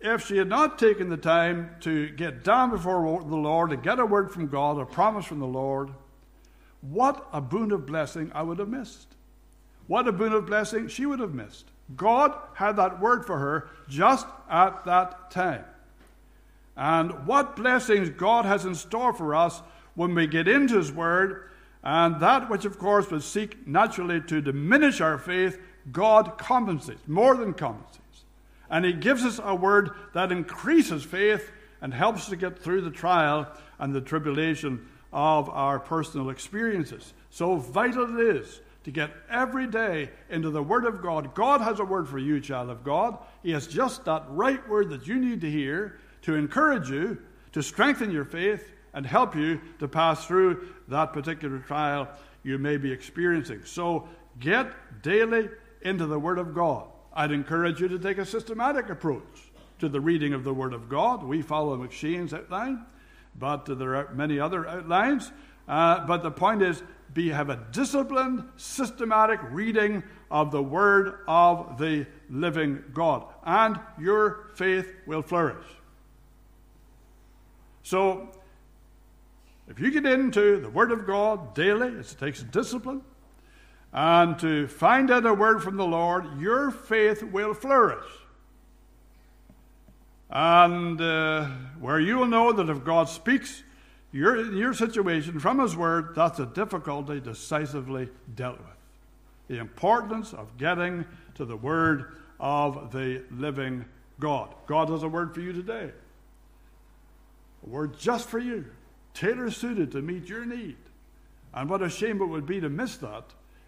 If 0.00 0.28
she 0.28 0.36
had 0.36 0.48
not 0.48 0.78
taken 0.78 1.08
the 1.08 1.16
time 1.16 1.74
to 1.80 2.08
get 2.10 2.44
down 2.44 2.70
before 2.70 3.20
the 3.20 3.34
Lord, 3.34 3.72
and 3.72 3.82
get 3.82 3.98
a 3.98 4.06
word 4.06 4.30
from 4.30 4.46
God, 4.46 4.78
a 4.78 4.86
promise 4.86 5.26
from 5.26 5.40
the 5.40 5.44
Lord, 5.44 5.90
what 6.80 7.26
a 7.32 7.40
boon 7.40 7.72
of 7.72 7.84
blessing 7.84 8.30
I 8.32 8.42
would 8.42 8.60
have 8.60 8.68
missed. 8.68 9.08
What 9.88 10.06
a 10.06 10.12
boon 10.12 10.32
of 10.32 10.46
blessing 10.46 10.86
she 10.86 11.04
would 11.04 11.18
have 11.18 11.34
missed. 11.34 11.66
God 11.96 12.32
had 12.54 12.76
that 12.76 13.00
word 13.00 13.26
for 13.26 13.40
her 13.40 13.70
just 13.88 14.28
at 14.48 14.84
that 14.84 15.32
time. 15.32 15.64
And 16.76 17.26
what 17.26 17.56
blessings 17.56 18.08
God 18.10 18.44
has 18.44 18.64
in 18.64 18.76
store 18.76 19.12
for 19.12 19.34
us 19.34 19.62
when 19.96 20.14
we 20.14 20.28
get 20.28 20.46
into 20.46 20.76
His 20.76 20.92
Word 20.92 21.48
and 21.88 22.20
that 22.20 22.50
which, 22.50 22.66
of 22.66 22.78
course, 22.78 23.10
would 23.10 23.22
seek 23.22 23.66
naturally 23.66 24.20
to 24.20 24.42
diminish 24.42 25.00
our 25.00 25.16
faith, 25.16 25.58
God 25.90 26.36
compensates, 26.36 27.00
more 27.08 27.34
than 27.34 27.54
compensates. 27.54 28.24
And 28.68 28.84
He 28.84 28.92
gives 28.92 29.24
us 29.24 29.40
a 29.42 29.54
word 29.54 29.92
that 30.12 30.30
increases 30.30 31.02
faith 31.02 31.50
and 31.80 31.94
helps 31.94 32.24
us 32.24 32.28
to 32.28 32.36
get 32.36 32.58
through 32.58 32.82
the 32.82 32.90
trial 32.90 33.50
and 33.78 33.94
the 33.94 34.02
tribulation 34.02 34.86
of 35.14 35.48
our 35.48 35.80
personal 35.80 36.28
experiences. 36.28 37.14
So 37.30 37.56
vital 37.56 38.20
it 38.20 38.36
is 38.36 38.60
to 38.84 38.90
get 38.90 39.10
every 39.30 39.66
day 39.66 40.10
into 40.28 40.50
the 40.50 40.62
Word 40.62 40.84
of 40.84 41.00
God. 41.00 41.34
God 41.34 41.62
has 41.62 41.80
a 41.80 41.86
word 41.86 42.06
for 42.06 42.18
you, 42.18 42.38
child 42.38 42.68
of 42.68 42.84
God. 42.84 43.16
He 43.42 43.52
has 43.52 43.66
just 43.66 44.04
that 44.04 44.24
right 44.28 44.68
word 44.68 44.90
that 44.90 45.06
you 45.06 45.16
need 45.16 45.40
to 45.40 45.50
hear 45.50 45.98
to 46.20 46.34
encourage 46.34 46.90
you, 46.90 47.16
to 47.52 47.62
strengthen 47.62 48.10
your 48.10 48.26
faith, 48.26 48.74
and 48.98 49.06
help 49.06 49.36
you 49.36 49.60
to 49.78 49.86
pass 49.86 50.26
through 50.26 50.66
that 50.88 51.12
particular 51.12 51.60
trial 51.60 52.08
you 52.42 52.58
may 52.58 52.76
be 52.76 52.90
experiencing. 52.90 53.60
So 53.64 54.08
get 54.40 54.72
daily 55.02 55.50
into 55.82 56.06
the 56.06 56.18
Word 56.18 56.36
of 56.40 56.52
God. 56.52 56.88
I'd 57.12 57.30
encourage 57.30 57.80
you 57.80 57.86
to 57.86 57.98
take 58.00 58.18
a 58.18 58.26
systematic 58.26 58.88
approach 58.88 59.52
to 59.78 59.88
the 59.88 60.00
reading 60.00 60.32
of 60.32 60.42
the 60.42 60.52
Word 60.52 60.72
of 60.72 60.88
God. 60.88 61.22
We 61.22 61.42
follow 61.42 61.76
McCheyne's 61.76 62.34
outline, 62.34 62.86
but 63.38 63.66
there 63.66 63.94
are 63.94 64.12
many 64.14 64.40
other 64.40 64.66
outlines. 64.66 65.30
Uh, 65.68 66.04
but 66.04 66.24
the 66.24 66.32
point 66.32 66.62
is, 66.62 66.82
be 67.14 67.28
have 67.28 67.50
a 67.50 67.66
disciplined, 67.70 68.48
systematic 68.56 69.38
reading 69.52 70.02
of 70.28 70.50
the 70.50 70.62
Word 70.62 71.20
of 71.28 71.78
the 71.78 72.04
living 72.28 72.82
God, 72.92 73.26
and 73.44 73.78
your 73.96 74.48
faith 74.56 74.92
will 75.06 75.22
flourish. 75.22 75.66
So 77.84 78.32
if 79.68 79.78
you 79.78 79.90
get 79.90 80.06
into 80.06 80.60
the 80.60 80.70
Word 80.70 80.90
of 80.90 81.06
God 81.06 81.54
daily, 81.54 81.88
it 81.88 82.16
takes 82.18 82.42
discipline, 82.42 83.02
and 83.92 84.38
to 84.38 84.66
find 84.66 85.10
out 85.10 85.26
a 85.26 85.34
word 85.34 85.62
from 85.62 85.76
the 85.76 85.86
Lord, 85.86 86.40
your 86.40 86.70
faith 86.70 87.22
will 87.22 87.54
flourish. 87.54 88.04
And 90.30 91.00
uh, 91.00 91.46
where 91.80 92.00
you 92.00 92.18
will 92.18 92.26
know 92.26 92.52
that 92.52 92.68
if 92.68 92.84
God 92.84 93.08
speaks 93.08 93.62
your, 94.12 94.52
your 94.52 94.74
situation 94.74 95.38
from 95.38 95.58
His 95.58 95.76
Word, 95.76 96.14
that's 96.14 96.38
a 96.38 96.46
difficulty 96.46 97.20
decisively 97.20 98.08
dealt 98.34 98.58
with. 98.58 98.68
The 99.48 99.58
importance 99.58 100.34
of 100.34 100.56
getting 100.58 101.06
to 101.34 101.44
the 101.44 101.56
Word 101.56 102.18
of 102.40 102.92
the 102.92 103.22
living 103.30 103.84
God. 104.20 104.54
God 104.66 104.88
has 104.90 105.02
a 105.02 105.08
word 105.08 105.34
for 105.34 105.40
you 105.40 105.52
today, 105.52 105.90
a 107.64 107.68
word 107.68 107.98
just 107.98 108.28
for 108.28 108.38
you 108.38 108.66
tailor 109.18 109.50
suited 109.50 109.90
to 109.90 110.00
meet 110.00 110.28
your 110.28 110.44
need. 110.44 110.76
And 111.52 111.68
what 111.68 111.82
a 111.82 111.90
shame 111.90 112.22
it 112.22 112.26
would 112.26 112.46
be 112.46 112.60
to 112.60 112.68
miss 112.68 112.96
that 112.98 113.24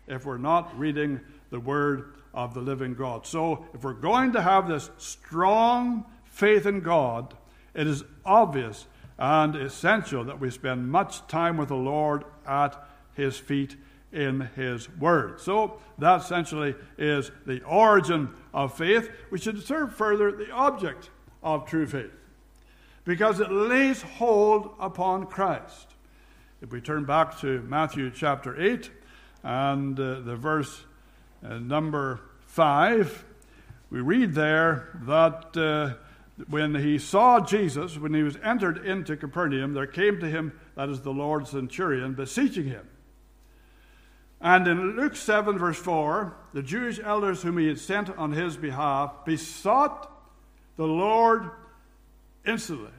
if 0.07 0.25
we're 0.25 0.39
not 0.39 0.79
reading 0.79 1.21
the 1.51 1.59
Word 1.59 2.15
of 2.33 2.55
the 2.55 2.61
living 2.61 2.95
God. 2.95 3.27
So, 3.27 3.67
if 3.75 3.83
we're 3.83 3.95
going 3.95 4.33
to 4.33 4.43
have 4.43 4.69
this 4.69 4.91
strong 4.99 6.05
faith 6.25 6.67
in 6.67 6.81
God, 6.81 7.35
it 7.75 7.89
is 7.89 8.05
obvious 8.25 8.87
and 9.19 9.57
essential 9.57 10.25
that 10.25 10.39
we 10.39 10.51
spend 10.51 10.91
much 10.91 11.27
time 11.27 11.57
with 11.57 11.69
the 11.69 11.75
Lord 11.75 12.25
at 12.47 12.77
His 13.15 13.37
feet 13.37 13.77
in 14.13 14.51
His 14.55 14.89
Word. 14.89 15.41
So, 15.41 15.81
that 15.99 16.21
essentially 16.21 16.77
is 16.97 17.33
the 17.45 17.61
origin 17.65 18.29
of 18.55 18.77
faith. 18.77 19.11
We 19.31 19.39
should 19.39 19.57
observe 19.57 19.97
further 19.97 20.31
the 20.31 20.53
object 20.53 21.11
of 21.43 21.67
true 21.67 21.89
faith 21.89 22.13
because 23.05 23.41
it 23.41 23.51
lays 23.51 24.03
hold 24.03 24.75
upon 24.79 25.27
Christ. 25.27 25.89
If 26.63 26.73
we 26.73 26.81
turn 26.81 27.05
back 27.05 27.41
to 27.41 27.63
Matthew 27.63 28.11
chapter 28.11 28.61
8 28.61 28.91
and 29.43 29.99
uh, 29.99 30.21
the 30.21 30.37
verse 30.37 30.85
uh, 31.45 31.59
number 31.59 32.21
5, 32.47 33.25
we 33.91 34.01
read 34.01 34.35
there 34.35 34.91
that 35.07 35.57
uh, 35.57 35.95
when 36.49 36.75
he 36.75 36.99
saw 36.99 37.41
Jesus, 37.41 37.99
when 37.99 38.15
he 38.15 38.23
was 38.23 38.37
entered 38.43 38.85
into 38.85 39.17
Capernaum, 39.17 39.75
there 39.75 39.87
came 39.87 40.21
to 40.21 40.29
him, 40.29 40.53
that 40.77 40.89
is 40.89 41.01
the 41.01 41.13
Lord's 41.13 41.51
centurion, 41.51 42.15
beseeching 42.15 42.67
him. 42.67 42.87
And 44.41 44.67
in 44.67 44.97
Luke 44.97 45.17
7, 45.17 45.59
verse 45.59 45.79
4, 45.79 46.35
the 46.55 46.63
Jewish 46.63 46.99
elders 47.03 47.43
whom 47.43 47.59
he 47.59 47.69
had 47.69 47.79
sent 47.79 48.11
on 48.17 48.33
his 48.33 48.57
behalf 48.57 49.25
besought 49.25 50.11
the 50.77 50.87
Lord 50.87 51.51
instantly. 52.47 52.91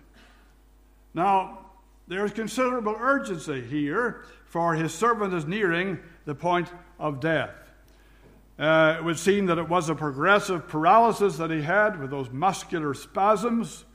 Now, 1.14 1.60
there's 2.08 2.32
considerable 2.32 2.96
urgency 3.00 3.62
here, 3.62 4.26
for 4.46 4.76
his 4.76 4.94
servant 4.94 5.34
is 5.34 5.46
nearing 5.46 6.00
the 6.26 6.36
point 6.36 6.70
of 7.00 7.20
death. 7.20 7.52
Uh, 8.60 8.98
it 9.00 9.04
would 9.04 9.18
seem 9.18 9.48
that 9.48 9.58
it 9.58 9.68
was 9.68 9.90
a 9.90 9.96
progressive 9.96 10.68
paralysis 10.68 11.38
that 11.38 11.50
he 11.50 11.62
had 11.62 12.00
with 12.00 12.12
those 12.12 12.30
muscular 12.30 12.94
spasms, 12.94 13.86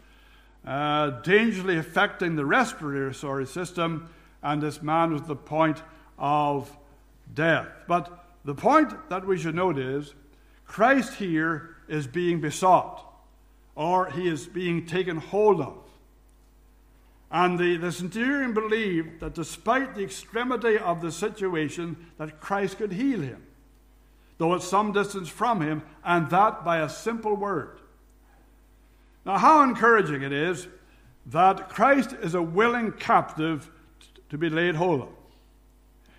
uh, 0.67 1.11
dangerously 1.21 1.77
affecting 1.77 2.35
the 2.35 2.45
respiratory 2.45 3.47
system, 3.47 4.09
and 4.43 4.61
this 4.61 4.83
man 4.83 5.13
was 5.13 5.23
at 5.23 5.29
the 5.29 5.37
point 5.37 5.83
of 6.19 6.77
death. 7.35 7.69
But 7.87 8.27
the 8.45 8.55
point 8.55 9.09
that 9.09 9.27
we 9.27 9.39
should 9.39 9.55
note 9.55 9.79
is 9.79 10.15
Christ 10.65 11.15
here 11.15 11.77
is 11.89 12.07
being 12.07 12.41
besought, 12.41 13.06
or 13.77 14.11
he 14.11 14.27
is 14.27 14.47
being 14.47 14.87
taken 14.87 15.19
hold 15.19 15.61
of. 15.61 15.77
And 17.31 17.59
the, 17.59 17.77
the 17.77 17.93
centurion 17.93 18.55
believed 18.55 19.21
that 19.21 19.35
despite 19.35 19.95
the 19.95 20.03
extremity 20.03 20.79
of 20.79 21.01
the 21.03 21.13
situation, 21.13 21.97
that 22.19 22.41
Christ 22.41 22.79
could 22.79 22.93
heal 22.93 23.21
him, 23.21 23.43
though 24.39 24.55
at 24.55 24.63
some 24.63 24.93
distance 24.93 25.29
from 25.29 25.61
him, 25.61 25.83
and 26.05 26.31
that 26.31 26.65
by 26.65 26.79
a 26.79 26.89
simple 26.89 27.35
word. 27.35 27.79
Now, 29.25 29.39
how 29.39 29.63
encouraging 29.63 30.23
it 30.23 30.33
is 30.33 30.69
that 31.27 31.69
Christ 31.69 32.15
is 32.23 32.35
a 32.35 32.43
willing 32.43 32.93
captive 32.93 33.71
to 34.31 34.39
be 34.39 34.49
laid 34.49 34.77
hold 34.77 35.03
of. 35.03 35.09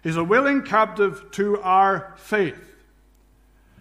He's 0.04 0.18
a 0.18 0.24
willing 0.24 0.62
captive 0.62 1.32
to 1.32 1.60
our 1.62 2.14
faith. 2.18 2.76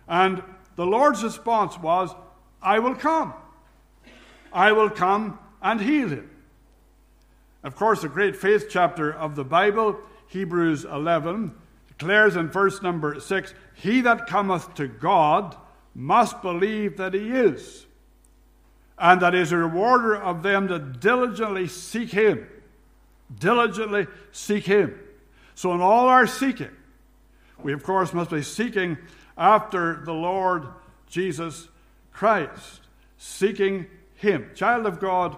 And 0.09 0.42
the 0.76 0.87
Lord's 0.87 1.23
response 1.25 1.78
was, 1.78 2.14
I 2.62 2.78
will 2.78 2.95
come. 2.95 3.35
I 4.56 4.72
will 4.72 4.88
come 4.88 5.38
and 5.60 5.82
heal 5.82 6.08
him. 6.08 6.30
Of 7.62 7.76
course, 7.76 8.00
the 8.00 8.08
great 8.08 8.34
faith 8.34 8.68
chapter 8.70 9.12
of 9.12 9.36
the 9.36 9.44
Bible, 9.44 9.98
Hebrews 10.28 10.86
11, 10.86 11.52
declares 11.88 12.36
in 12.36 12.48
verse 12.48 12.80
number 12.80 13.20
6 13.20 13.52
He 13.75 14.00
that 14.00 14.26
cometh 14.26 14.72
to 14.76 14.88
God 14.88 15.54
must 15.94 16.40
believe 16.40 16.96
that 16.96 17.12
he 17.12 17.32
is, 17.32 17.85
and 18.98 19.20
that 19.20 19.35
he 19.35 19.40
is 19.40 19.52
a 19.52 19.59
rewarder 19.59 20.16
of 20.16 20.42
them 20.42 20.68
that 20.68 21.00
diligently 21.00 21.68
seek 21.68 22.12
him. 22.12 22.46
Diligently 23.38 24.07
seek 24.33 24.64
him. 24.64 24.98
So, 25.54 25.74
in 25.74 25.83
all 25.83 26.09
our 26.09 26.26
seeking, 26.26 26.74
we 27.62 27.74
of 27.74 27.83
course 27.83 28.14
must 28.14 28.31
be 28.31 28.42
seeking 28.42 28.96
after 29.37 30.02
the 30.02 30.14
Lord 30.14 30.66
Jesus 31.11 31.68
Christ, 32.11 32.81
seeking 33.18 33.87
him. 34.16 34.50
Child 34.55 34.87
of 34.87 35.00
God, 35.00 35.37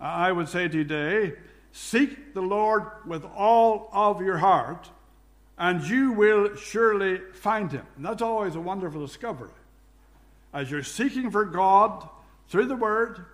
I 0.00 0.32
would 0.32 0.48
say 0.48 0.68
today, 0.68 1.34
Seek 1.76 2.34
the 2.34 2.40
Lord 2.40 2.84
with 3.04 3.24
all 3.24 3.88
of 3.92 4.20
your 4.20 4.38
heart, 4.38 4.88
and 5.58 5.82
you 5.82 6.12
will 6.12 6.54
surely 6.54 7.18
find 7.32 7.72
him. 7.72 7.84
And 7.96 8.04
that's 8.04 8.22
always 8.22 8.54
a 8.54 8.60
wonderful 8.60 9.04
discovery. 9.04 9.50
As 10.52 10.70
you're 10.70 10.84
seeking 10.84 11.32
for 11.32 11.44
God 11.44 12.08
through 12.48 12.66
the 12.66 12.76
Word, 12.76 13.24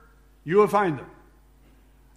you 0.42 0.56
will 0.56 0.68
find 0.68 0.98
him. 0.98 1.10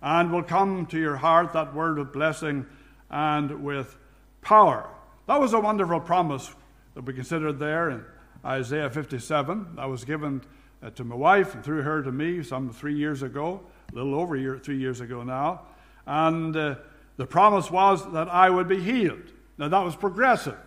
And 0.01 0.31
will 0.31 0.43
come 0.43 0.85
to 0.87 0.97
your 0.97 1.17
heart 1.17 1.51
that 1.53 1.75
word 1.75 1.99
of 1.99 2.13
blessing 2.13 2.67
and 3.09 3.61
with 3.61 3.97
power. 4.41 4.89
That 5.27 5.41
was 5.41 5.51
a 5.51 5.59
wonderful 5.59 5.99
promise 5.99 6.53
that 6.95 7.03
we 7.03 7.13
considered 7.13 7.59
there 7.59 7.89
in 7.89 8.05
Isaiah 8.45 8.89
57. 8.89 9.75
That 9.75 9.89
was 9.89 10.05
given 10.05 10.41
uh, 10.83 10.89
to 10.91 11.03
my 11.03 11.15
wife 11.15 11.55
and 11.55 11.63
through 11.63 11.81
her 11.83 12.01
to 12.01 12.11
me 12.11 12.43
some 12.43 12.69
three 12.71 12.95
years 12.95 13.23
ago, 13.23 13.61
a 13.91 13.95
little 13.95 14.15
over 14.15 14.35
year, 14.35 14.59
three 14.59 14.77
years 14.77 15.01
ago 15.01 15.23
now. 15.23 15.61
And 16.05 16.55
uh, 16.55 16.75
the 17.17 17.25
promise 17.25 17.71
was 17.71 18.11
that 18.11 18.27
I 18.29 18.49
would 18.49 18.67
be 18.67 18.81
healed. 18.81 19.31
Now, 19.57 19.69
that 19.69 19.83
was 19.83 19.95
progressive. 19.95 20.57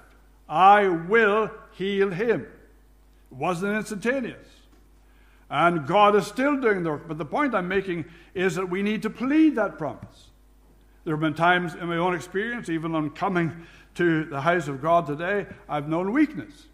I 0.49 0.89
will 0.89 1.51
heal 1.73 2.11
him. 2.11 2.43
It 2.43 3.37
wasn't 3.37 3.77
instantaneous. 3.77 4.49
And 5.51 5.87
God 5.87 6.17
is 6.17 6.27
still 6.27 6.61
doing 6.61 6.83
the 6.83 6.91
work. 6.91 7.09
But 7.09 7.19
the 7.19 7.25
point 7.25 7.55
I'm 7.55 7.69
making 7.69 8.07
is 8.35 8.55
that 8.55 8.69
we 8.69 8.83
need 8.83 9.03
to 9.03 9.11
plead 9.11 9.57
that 9.57 9.79
promise. 9.79 10.31
There 11.05 11.15
have 11.15 11.21
been 11.21 11.35
times 11.35 11.75
in 11.75 11.87
my 11.87 11.99
own 11.99 12.15
experience, 12.15 12.69
even 12.69 12.95
on 12.95 13.11
coming 13.11 13.67
to 13.95 14.25
the 14.25 14.41
house 14.41 14.69
of 14.69 14.83
God 14.83 15.07
today, 15.07 15.47
I've 15.69 15.89
known 15.89 16.13
weakness. 16.13 16.67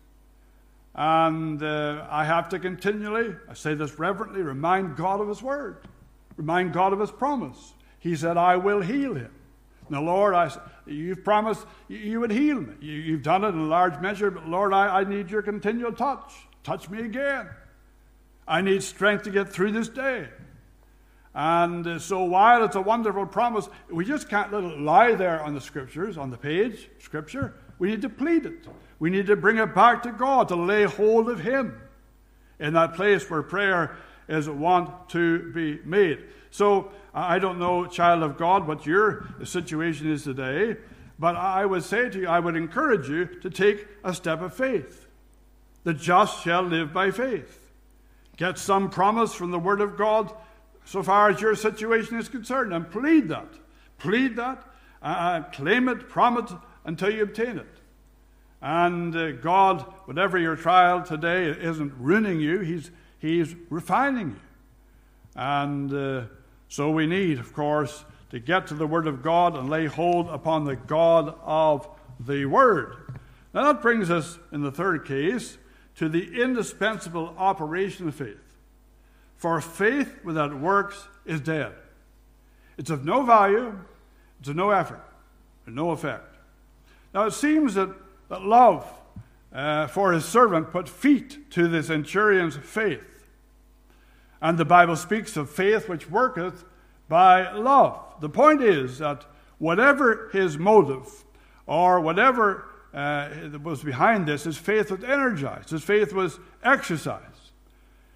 And 0.94 1.62
uh, 1.62 2.06
I 2.10 2.24
have 2.24 2.50
to 2.50 2.58
continually, 2.58 3.34
I 3.48 3.54
say 3.54 3.74
this 3.74 3.98
reverently, 3.98 4.42
remind 4.42 4.96
God 4.96 5.20
of 5.20 5.28
His 5.28 5.42
word, 5.42 5.78
remind 6.36 6.72
God 6.72 6.92
of 6.92 7.00
His 7.00 7.10
promise. 7.10 7.74
He 8.02 8.16
said, 8.16 8.36
I 8.36 8.56
will 8.56 8.80
heal 8.80 9.14
him. 9.14 9.30
Now, 9.88 10.02
Lord, 10.02 10.34
I, 10.34 10.50
you've 10.86 11.22
promised 11.22 11.64
you 11.86 12.18
would 12.18 12.32
heal 12.32 12.60
me. 12.60 12.74
You, 12.80 13.12
have 13.12 13.22
done 13.22 13.44
it 13.44 13.50
in 13.50 13.58
a 13.58 13.66
large 13.66 14.00
measure, 14.00 14.28
but 14.28 14.48
Lord, 14.48 14.72
I, 14.72 15.00
I 15.00 15.04
need 15.04 15.30
your 15.30 15.42
continual 15.42 15.92
touch. 15.92 16.32
Touch 16.64 16.90
me 16.90 17.02
again. 17.02 17.48
I 18.48 18.60
need 18.60 18.82
strength 18.82 19.22
to 19.24 19.30
get 19.30 19.52
through 19.52 19.70
this 19.70 19.88
day. 19.88 20.28
And 21.32 21.86
uh, 21.86 21.98
so, 22.00 22.24
while 22.24 22.64
it's 22.64 22.74
a 22.74 22.80
wonderful 22.80 23.24
promise, 23.26 23.68
we 23.88 24.04
just 24.04 24.28
can't 24.28 24.52
let 24.52 24.64
it 24.64 24.80
lie 24.80 25.14
there 25.14 25.40
on 25.40 25.54
the 25.54 25.60
scriptures, 25.60 26.18
on 26.18 26.30
the 26.30 26.36
page, 26.36 26.90
scripture. 26.98 27.54
We 27.82 27.90
need 27.90 28.02
to 28.02 28.08
plead 28.08 28.46
it. 28.46 28.68
We 29.00 29.10
need 29.10 29.26
to 29.26 29.34
bring 29.34 29.58
it 29.58 29.74
back 29.74 30.04
to 30.04 30.12
God, 30.12 30.46
to 30.50 30.54
lay 30.54 30.84
hold 30.84 31.28
of 31.28 31.40
Him 31.40 31.80
in 32.60 32.74
that 32.74 32.94
place 32.94 33.28
where 33.28 33.42
prayer 33.42 33.96
is 34.28 34.48
want 34.48 35.08
to 35.08 35.50
be 35.50 35.80
made. 35.84 36.22
So, 36.52 36.92
I 37.12 37.40
don't 37.40 37.58
know, 37.58 37.86
child 37.86 38.22
of 38.22 38.38
God, 38.38 38.68
what 38.68 38.86
your 38.86 39.26
situation 39.42 40.08
is 40.08 40.22
today, 40.22 40.76
but 41.18 41.34
I 41.34 41.66
would 41.66 41.82
say 41.82 42.08
to 42.08 42.20
you, 42.20 42.28
I 42.28 42.38
would 42.38 42.54
encourage 42.54 43.08
you 43.08 43.24
to 43.40 43.50
take 43.50 43.88
a 44.04 44.14
step 44.14 44.42
of 44.42 44.54
faith. 44.54 45.08
The 45.82 45.92
just 45.92 46.44
shall 46.44 46.62
live 46.62 46.92
by 46.92 47.10
faith. 47.10 47.68
Get 48.36 48.58
some 48.58 48.90
promise 48.90 49.34
from 49.34 49.50
the 49.50 49.58
Word 49.58 49.80
of 49.80 49.96
God 49.96 50.32
so 50.84 51.02
far 51.02 51.30
as 51.30 51.40
your 51.40 51.56
situation 51.56 52.16
is 52.16 52.28
concerned 52.28 52.72
and 52.72 52.88
plead 52.88 53.28
that. 53.30 53.48
Plead 53.98 54.36
that, 54.36 54.62
uh, 55.02 55.40
claim 55.50 55.88
it, 55.88 56.08
promise 56.08 56.52
until 56.84 57.10
you 57.10 57.22
obtain 57.22 57.58
it. 57.58 57.66
And 58.60 59.14
uh, 59.16 59.32
God, 59.32 59.82
whatever 60.04 60.38
your 60.38 60.56
trial 60.56 61.02
today 61.02 61.46
isn't 61.46 61.92
ruining 61.98 62.40
you, 62.40 62.60
He's, 62.60 62.90
he's 63.18 63.54
refining 63.70 64.30
you. 64.30 64.40
And 65.34 65.92
uh, 65.92 66.22
so 66.68 66.90
we 66.90 67.06
need, 67.06 67.38
of 67.38 67.52
course, 67.52 68.04
to 68.30 68.38
get 68.38 68.68
to 68.68 68.74
the 68.74 68.86
Word 68.86 69.06
of 69.06 69.22
God 69.22 69.56
and 69.56 69.68
lay 69.68 69.86
hold 69.86 70.28
upon 70.28 70.64
the 70.64 70.76
God 70.76 71.36
of 71.42 71.88
the 72.20 72.46
Word. 72.46 73.18
Now 73.52 73.72
that 73.72 73.82
brings 73.82 74.10
us, 74.10 74.38
in 74.52 74.62
the 74.62 74.72
third 74.72 75.04
case, 75.04 75.58
to 75.96 76.08
the 76.08 76.40
indispensable 76.40 77.34
operation 77.36 78.08
of 78.08 78.14
faith. 78.14 78.38
For 79.36 79.60
faith 79.60 80.24
without 80.24 80.58
works 80.58 81.08
is 81.26 81.40
dead. 81.40 81.72
It's 82.78 82.90
of 82.90 83.04
no 83.04 83.22
value, 83.22 83.78
it's 84.40 84.48
of 84.48 84.56
no 84.56 84.70
effort, 84.70 85.04
and 85.66 85.74
no 85.74 85.90
effect. 85.90 86.31
Now 87.14 87.26
it 87.26 87.32
seems 87.32 87.74
that, 87.74 87.90
that 88.28 88.42
love 88.42 88.86
uh, 89.52 89.86
for 89.86 90.12
his 90.12 90.24
servant 90.24 90.70
put 90.70 90.88
feet 90.88 91.50
to 91.50 91.68
the 91.68 91.82
centurion's 91.82 92.56
faith. 92.56 93.26
And 94.40 94.58
the 94.58 94.64
Bible 94.64 94.96
speaks 94.96 95.36
of 95.36 95.50
faith 95.50 95.88
which 95.88 96.10
worketh 96.10 96.64
by 97.08 97.52
love. 97.52 98.00
The 98.20 98.28
point 98.28 98.62
is 98.62 98.98
that 98.98 99.24
whatever 99.58 100.30
his 100.32 100.58
motive 100.58 101.24
or 101.66 102.00
whatever 102.00 102.66
uh, 102.92 103.28
was 103.62 103.82
behind 103.82 104.26
this, 104.26 104.44
his 104.44 104.58
faith 104.58 104.90
was 104.90 105.04
energized, 105.04 105.70
his 105.70 105.84
faith 105.84 106.12
was 106.12 106.38
exercised. 106.64 107.52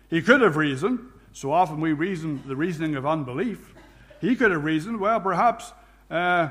He 0.09 0.23
could 0.23 0.41
have 0.41 0.57
reasoned, 0.57 1.01
so 1.33 1.53
often 1.53 1.81
we 1.81 1.93
reason 1.93 2.43
the 2.47 2.57
reasoning 2.57 2.97
of 2.97 3.07
unbelief. 3.07 3.75
He 4.21 4.35
could 4.35 4.51
have 4.51 4.65
reasoned, 4.65 4.99
well, 4.99 5.21
perhaps 5.21 5.73
uh, 6.11 6.51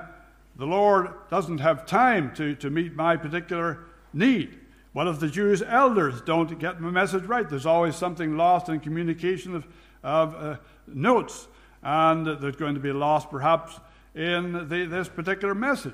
the 0.58 0.65
Lord 0.65 1.10
doesn't 1.30 1.60
have 1.60 1.86
time 1.86 2.34
to, 2.36 2.56
to 2.56 2.70
meet 2.70 2.96
my 2.96 3.18
particular 3.18 3.80
need. 4.13 4.58
What 4.94 5.08
if 5.08 5.20
the 5.20 5.28
Jewish 5.28 5.62
elders 5.68 6.22
don't 6.22 6.58
get 6.58 6.80
my 6.80 6.89
message 6.89 7.26
right? 7.26 7.50
There's 7.50 7.65
always 7.65 7.96
something 7.96 8.38
lost 8.38 8.70
in 8.70 8.80
communication 8.80 9.56
of, 9.56 9.68
of 10.04 10.36
uh, 10.36 10.58
notes, 10.88 11.48
and 11.84 12.26
there's 12.26 12.56
going 12.56 12.76
to 12.76 12.80
be 12.80 12.94
lost 12.94 13.30
perhaps 13.30 13.80
in 14.13 14.70
the, 14.70 14.86
this 14.86 15.10
particular 15.10 15.54
message. 15.54 15.94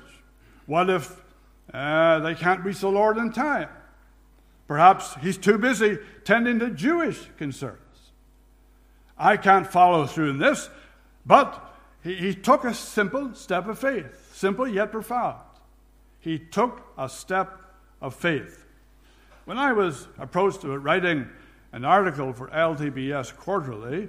What 0.66 0.88
if 0.88 1.20
uh, 1.74 2.20
they 2.20 2.36
can't 2.36 2.64
reach 2.64 2.78
the 2.78 2.88
Lord 2.88 3.18
in 3.18 3.32
time? 3.32 3.68
Perhaps 4.68 5.16
he's 5.16 5.36
too 5.36 5.58
busy 5.58 5.98
tending 6.24 6.60
to 6.60 6.70
Jewish 6.70 7.28
concerns. 7.36 7.78
I 9.18 9.36
can't 9.36 9.66
follow 9.66 10.06
through 10.06 10.30
in 10.30 10.38
this, 10.38 10.70
but 11.26 11.71
he, 12.02 12.14
he 12.14 12.34
took 12.34 12.64
a 12.64 12.74
simple 12.74 13.34
step 13.34 13.68
of 13.68 13.78
faith, 13.78 14.34
simple 14.34 14.66
yet 14.66 14.90
profound. 14.90 15.40
He 16.18 16.38
took 16.38 16.82
a 16.98 17.08
step 17.08 17.60
of 18.00 18.14
faith. 18.14 18.64
When 19.44 19.58
I 19.58 19.72
was 19.72 20.08
approached 20.18 20.64
about 20.64 20.82
writing 20.82 21.28
an 21.72 21.84
article 21.84 22.32
for 22.32 22.48
LTBS 22.48 23.36
Quarterly, 23.36 24.08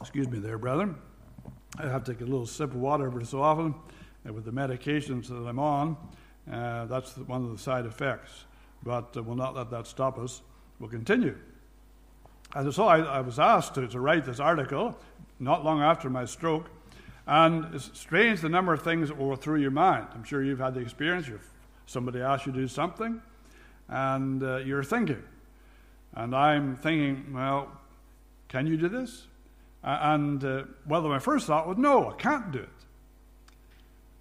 excuse 0.00 0.28
me 0.28 0.38
there, 0.38 0.58
brethren, 0.58 0.96
I 1.78 1.88
have 1.88 2.04
to 2.04 2.12
take 2.12 2.20
a 2.22 2.24
little 2.24 2.46
sip 2.46 2.70
of 2.70 2.76
water 2.76 3.06
every 3.06 3.24
so 3.24 3.42
often 3.42 3.74
uh, 4.26 4.32
with 4.32 4.44
the 4.44 4.50
medications 4.52 5.28
that 5.28 5.46
I'm 5.46 5.58
on. 5.58 5.96
Uh, 6.50 6.86
that's 6.86 7.16
one 7.16 7.44
of 7.44 7.50
the 7.50 7.58
side 7.58 7.86
effects. 7.86 8.44
But 8.82 9.16
uh, 9.16 9.22
we'll 9.22 9.36
not 9.36 9.54
let 9.54 9.70
that 9.70 9.86
stop 9.86 10.18
us. 10.18 10.42
We'll 10.78 10.90
continue. 10.90 11.36
And 12.54 12.72
so 12.72 12.86
I, 12.86 12.98
I 13.00 13.20
was 13.20 13.38
asked 13.38 13.74
to, 13.74 13.86
to 13.88 14.00
write 14.00 14.24
this 14.24 14.40
article 14.40 14.96
not 15.38 15.64
long 15.64 15.82
after 15.82 16.08
my 16.08 16.24
stroke. 16.24 16.70
And 17.26 17.74
it's 17.74 17.90
strange 17.98 18.40
the 18.40 18.48
number 18.48 18.72
of 18.72 18.82
things 18.82 19.08
that 19.08 19.18
go 19.18 19.34
through 19.34 19.60
your 19.60 19.72
mind. 19.72 20.06
I'm 20.14 20.24
sure 20.24 20.42
you've 20.42 20.60
had 20.60 20.74
the 20.74 20.80
experience. 20.80 21.26
You've, 21.26 21.48
somebody 21.86 22.20
asks 22.20 22.46
you 22.46 22.52
to 22.52 22.58
do 22.58 22.68
something, 22.68 23.20
and 23.88 24.42
uh, 24.42 24.56
you're 24.58 24.84
thinking. 24.84 25.22
And 26.14 26.34
I'm 26.34 26.76
thinking, 26.76 27.32
well, 27.34 27.70
can 28.48 28.66
you 28.66 28.76
do 28.76 28.88
this? 28.88 29.26
And 29.82 30.42
uh, 30.44 30.64
well, 30.86 31.02
my 31.02 31.18
first 31.18 31.46
thought 31.46 31.66
was, 31.66 31.78
no, 31.78 32.10
I 32.10 32.14
can't 32.14 32.52
do 32.52 32.60
it. 32.60 32.68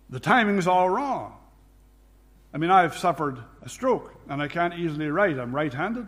The 0.10 0.20
timing's 0.20 0.68
all 0.68 0.90
wrong. 0.90 1.38
I 2.54 2.58
mean, 2.58 2.72
I've 2.72 2.98
suffered 2.98 3.40
a 3.62 3.70
stroke, 3.70 4.16
and 4.30 4.42
I 4.42 4.48
can't 4.48 4.74
easily 4.76 5.10
write. 5.10 5.38
I'm 5.38 5.56
right 5.56 5.74
handed. 5.74 6.08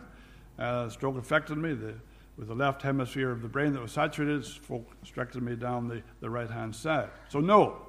Uh, 0.58 0.88
stroke 0.88 1.16
affected 1.16 1.58
me. 1.58 1.74
The, 1.74 1.94
with 2.38 2.46
the 2.46 2.54
left 2.54 2.82
hemisphere 2.82 3.32
of 3.32 3.42
the 3.42 3.48
brain 3.48 3.72
that 3.72 3.82
was 3.82 3.90
saturated, 3.90 4.46
structured 5.04 5.42
me 5.42 5.56
down 5.56 5.88
the, 5.88 6.00
the 6.20 6.30
right 6.30 6.48
hand 6.48 6.74
side. 6.74 7.10
So, 7.28 7.40
no, 7.40 7.82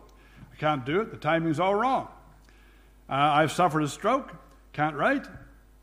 I 0.52 0.56
can't 0.56 0.84
do 0.86 1.00
it. 1.02 1.12
The 1.12 1.18
timing's 1.18 1.60
all 1.60 1.76
wrong. 1.76 2.08
Uh, 3.08 3.14
I've 3.14 3.52
suffered 3.52 3.84
a 3.84 3.88
stroke, 3.88 4.34
can't 4.74 4.96
write, 4.96 5.24
at 5.24 5.30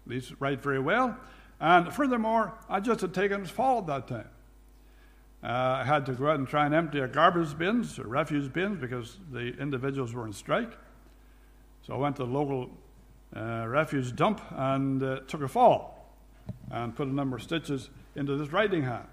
least 0.07 0.33
write 0.41 0.61
very 0.61 0.81
well. 0.81 1.17
And 1.61 1.93
furthermore, 1.95 2.55
I 2.69 2.81
just 2.81 3.01
had 3.01 3.15
taken 3.15 3.43
a 3.43 3.45
fall 3.47 3.79
at 3.79 3.87
that 3.87 4.09
time. 4.09 4.29
Uh, 5.45 5.81
I 5.81 5.85
had 5.85 6.05
to 6.07 6.13
go 6.13 6.29
out 6.29 6.39
and 6.39 6.49
try 6.49 6.67
and 6.67 6.75
empty 6.75 6.99
a 6.99 7.07
garbage 7.07 7.57
bins 7.57 8.01
or 8.01 8.09
refuse 8.09 8.49
bins 8.49 8.81
because 8.81 9.19
the 9.31 9.57
individuals 9.61 10.13
were 10.13 10.23
on 10.23 10.33
strike. 10.33 10.77
So 11.83 11.95
I 11.95 11.99
went 11.99 12.17
to 12.17 12.25
the 12.25 12.31
local 12.31 12.71
uh, 13.35 13.65
refuse 13.69 14.11
dump 14.11 14.41
and 14.51 15.01
uh, 15.03 15.21
took 15.29 15.43
a 15.43 15.49
fall 15.49 16.13
and 16.71 16.97
put 16.97 17.07
a 17.07 17.15
number 17.15 17.37
of 17.37 17.45
stitches 17.45 17.91
into 18.17 18.37
this 18.37 18.53
writing 18.53 18.83
hand. 18.83 19.09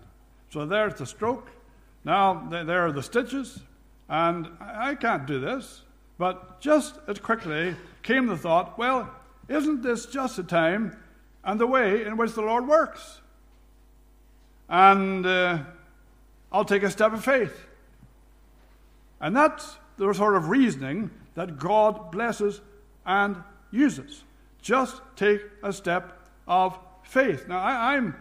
So 0.50 0.66
there's 0.66 0.96
the 0.96 1.06
stroke. 1.06 1.50
Now 2.04 2.48
there 2.50 2.86
are 2.86 2.92
the 2.92 3.04
stitches, 3.04 3.60
and 4.10 4.50
I 4.60 4.96
can't 4.96 5.26
do 5.26 5.40
this. 5.40 5.84
But 6.18 6.62
just 6.62 7.00
as 7.08 7.20
quickly 7.20 7.76
came 8.04 8.28
the 8.28 8.38
thought, 8.38 8.78
well, 8.78 9.10
isn't 9.48 9.82
this 9.82 10.06
just 10.06 10.38
the 10.38 10.44
time 10.44 10.98
and 11.44 11.60
the 11.60 11.68
way 11.68 12.06
in 12.06 12.18
which 12.18 12.34
the 12.34 12.42
Lord 12.42 12.68
works? 12.68 13.22
And 14.70 15.26
uh, 15.26 15.60
I'll 16.52 16.66
take 16.66 16.84
a 16.84 16.92
step 16.92 17.14
of 17.14 17.24
faith. 17.24 17.66
And 19.20 19.36
that's 19.36 19.78
the 19.98 20.14
sort 20.14 20.36
of 20.36 20.50
reasoning 20.50 21.12
that 21.36 21.58
God 21.58 22.12
blesses 22.12 22.62
and 23.06 23.38
uses. 23.72 24.24
Just 24.62 25.02
take 25.16 25.42
a 25.62 25.74
step 25.74 26.20
of 26.48 26.78
faith. 27.04 27.48
Now, 27.48 27.60
I, 27.60 27.96
am 27.96 28.16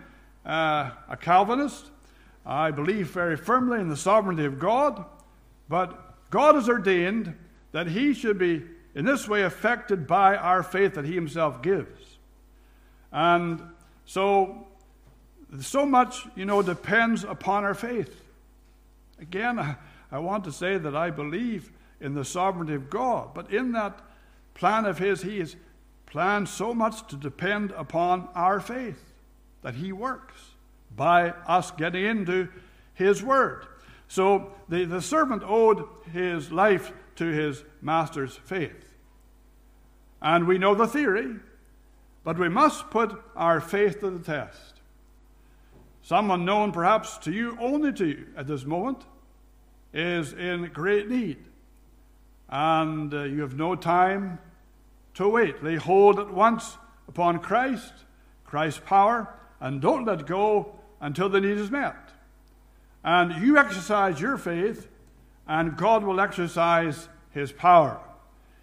uh, 0.44 0.90
a 1.08 1.16
Calvinist. 1.16 1.86
I 2.44 2.70
believe 2.70 3.08
very 3.08 3.36
firmly 3.36 3.80
in 3.80 3.88
the 3.88 3.96
sovereignty 3.96 4.44
of 4.44 4.58
God, 4.58 5.04
but 5.68 6.30
God 6.30 6.56
has 6.56 6.68
ordained 6.68 7.34
that 7.70 7.86
He 7.86 8.14
should 8.14 8.38
be 8.38 8.62
in 8.94 9.04
this 9.04 9.28
way 9.28 9.42
affected 9.42 10.06
by 10.06 10.36
our 10.36 10.62
faith 10.62 10.94
that 10.94 11.04
He 11.04 11.14
Himself 11.14 11.62
gives. 11.62 12.18
And 13.12 13.62
so, 14.04 14.66
so 15.60 15.86
much, 15.86 16.26
you 16.34 16.44
know, 16.44 16.62
depends 16.62 17.24
upon 17.24 17.64
our 17.64 17.74
faith. 17.74 18.22
Again, 19.20 19.58
I, 19.58 19.76
I 20.10 20.18
want 20.18 20.44
to 20.44 20.52
say 20.52 20.78
that 20.78 20.96
I 20.96 21.10
believe 21.10 21.70
in 22.00 22.14
the 22.14 22.24
sovereignty 22.24 22.74
of 22.74 22.90
God, 22.90 23.34
but 23.34 23.52
in 23.52 23.72
that 23.72 24.00
plan 24.54 24.84
of 24.84 24.98
His, 24.98 25.22
He 25.22 25.38
has 25.38 25.54
planned 26.06 26.48
so 26.48 26.74
much 26.74 27.06
to 27.06 27.16
depend 27.16 27.70
upon 27.72 28.28
our 28.34 28.58
faith 28.58 29.11
that 29.62 29.74
He 29.74 29.92
works 29.92 30.34
by 30.94 31.30
us 31.46 31.70
getting 31.72 32.04
into 32.04 32.48
His 32.94 33.22
Word. 33.22 33.66
So 34.12 34.52
the, 34.68 34.84
the 34.84 35.00
servant 35.00 35.42
owed 35.42 35.86
his 36.12 36.52
life 36.52 36.92
to 37.16 37.24
his 37.24 37.64
master's 37.80 38.36
faith. 38.36 38.94
And 40.20 40.46
we 40.46 40.58
know 40.58 40.74
the 40.74 40.86
theory, 40.86 41.36
but 42.22 42.38
we 42.38 42.50
must 42.50 42.90
put 42.90 43.18
our 43.34 43.58
faith 43.58 44.00
to 44.00 44.10
the 44.10 44.22
test. 44.22 44.82
Someone 46.02 46.44
known 46.44 46.72
perhaps 46.72 47.16
to 47.20 47.32
you, 47.32 47.56
only 47.58 47.90
to 47.94 48.06
you 48.06 48.26
at 48.36 48.46
this 48.46 48.66
moment, 48.66 48.98
is 49.94 50.34
in 50.34 50.70
great 50.74 51.08
need, 51.08 51.38
and 52.50 53.14
uh, 53.14 53.22
you 53.22 53.40
have 53.40 53.56
no 53.56 53.74
time 53.74 54.38
to 55.14 55.26
wait. 55.26 55.64
Lay 55.64 55.76
hold 55.76 56.18
at 56.18 56.30
once 56.30 56.76
upon 57.08 57.38
Christ, 57.38 57.94
Christ's 58.44 58.82
power, 58.84 59.34
and 59.62 59.80
don't 59.80 60.04
let 60.04 60.26
go 60.26 60.74
until 61.00 61.28
the 61.28 61.40
need 61.40 61.56
is 61.56 61.70
met. 61.70 61.94
And 63.04 63.42
you 63.42 63.56
exercise 63.56 64.20
your 64.20 64.36
faith, 64.36 64.88
and 65.46 65.76
God 65.76 66.02
will 66.02 66.20
exercise 66.20 67.08
his 67.30 67.52
power. 67.52 68.00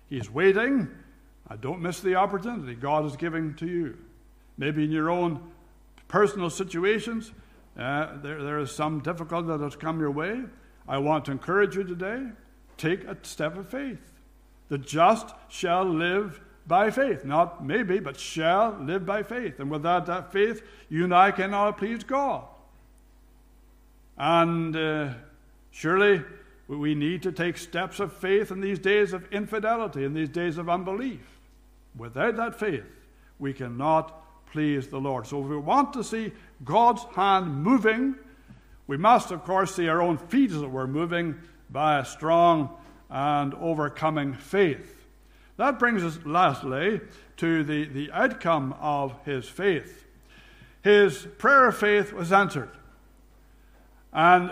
He's 0.08 0.30
waiting. 0.30 0.90
Don't 1.62 1.82
miss 1.82 2.02
the 2.02 2.16
opportunity 2.16 2.76
God 2.76 3.06
is 3.06 3.16
giving 3.16 3.56
to 3.56 3.66
you. 3.66 3.98
Maybe 4.58 4.84
in 4.84 4.92
your 4.92 5.10
own 5.10 5.42
personal 6.10 6.50
situations, 6.50 7.32
uh, 7.78 8.18
there, 8.22 8.44
there 8.44 8.60
is 8.60 8.72
some 8.72 9.00
difficulty 9.00 9.48
that 9.48 9.62
has 9.62 9.78
come 9.78 10.00
your 10.02 10.12
way. 10.12 10.44
I 10.88 10.98
want 10.98 11.26
to 11.26 11.32
encourage 11.32 11.76
you 11.76 11.84
today 11.84 12.28
take 12.78 13.06
a 13.06 13.18
step 13.24 13.58
of 13.58 13.70
faith. 13.70 14.02
The 14.68 14.78
just 14.78 15.34
shall 15.48 15.86
live 15.86 16.42
by 16.68 16.92
faith. 16.92 17.26
Not 17.26 17.66
maybe, 17.66 18.00
but 18.00 18.20
shall 18.20 18.78
live 18.82 19.06
by 19.06 19.24
faith. 19.24 19.60
And 19.60 19.70
without 19.70 20.06
that 20.08 20.32
faith, 20.32 20.62
you 20.90 21.04
and 21.04 21.14
I 21.14 21.32
cannot 21.32 21.78
please 21.78 22.04
God. 22.04 22.44
And 24.18 24.76
uh, 24.76 25.14
surely 25.72 26.24
we 26.68 26.94
need 26.96 27.24
to 27.24 27.32
take 27.32 27.58
steps 27.58 28.00
of 28.00 28.14
faith 28.14 28.52
in 28.52 28.62
these 28.62 28.80
days 28.80 29.14
of 29.14 29.32
infidelity, 29.32 30.04
in 30.04 30.14
these 30.14 30.30
days 30.30 30.58
of 30.58 30.70
unbelief. 30.70 31.40
Without 31.98 32.36
that 32.38 32.60
faith, 32.60 32.86
we 33.40 33.54
cannot 33.54 34.46
please 34.52 34.88
the 34.88 35.00
Lord. 35.00 35.26
So 35.26 35.42
if 35.42 35.48
we 35.48 35.58
want 35.58 35.94
to 35.94 36.04
see 36.04 36.34
God's 36.64 37.04
hand 37.16 37.64
moving 37.64 38.16
we 38.90 38.98
must, 38.98 39.30
of 39.30 39.44
course, 39.44 39.76
see 39.76 39.88
our 39.88 40.02
own 40.02 40.18
feet 40.18 40.50
as 40.50 40.64
it 40.64 40.72
were 40.72 40.88
moving 40.88 41.36
by 41.70 42.00
a 42.00 42.06
strong 42.06 42.76
and 43.08 43.54
overcoming 43.54 44.34
faith. 44.34 44.99
That 45.60 45.78
brings 45.78 46.06
us, 46.06 46.18
lastly, 46.24 47.02
to 47.36 47.66
the, 47.66 47.84
the 47.84 48.10
outcome 48.14 48.74
of 48.80 49.14
his 49.26 49.50
faith. 49.50 50.06
His 50.82 51.28
prayer 51.38 51.68
of 51.68 51.78
faith 51.78 52.14
was 52.14 52.32
answered. 52.32 52.70
And 54.14 54.52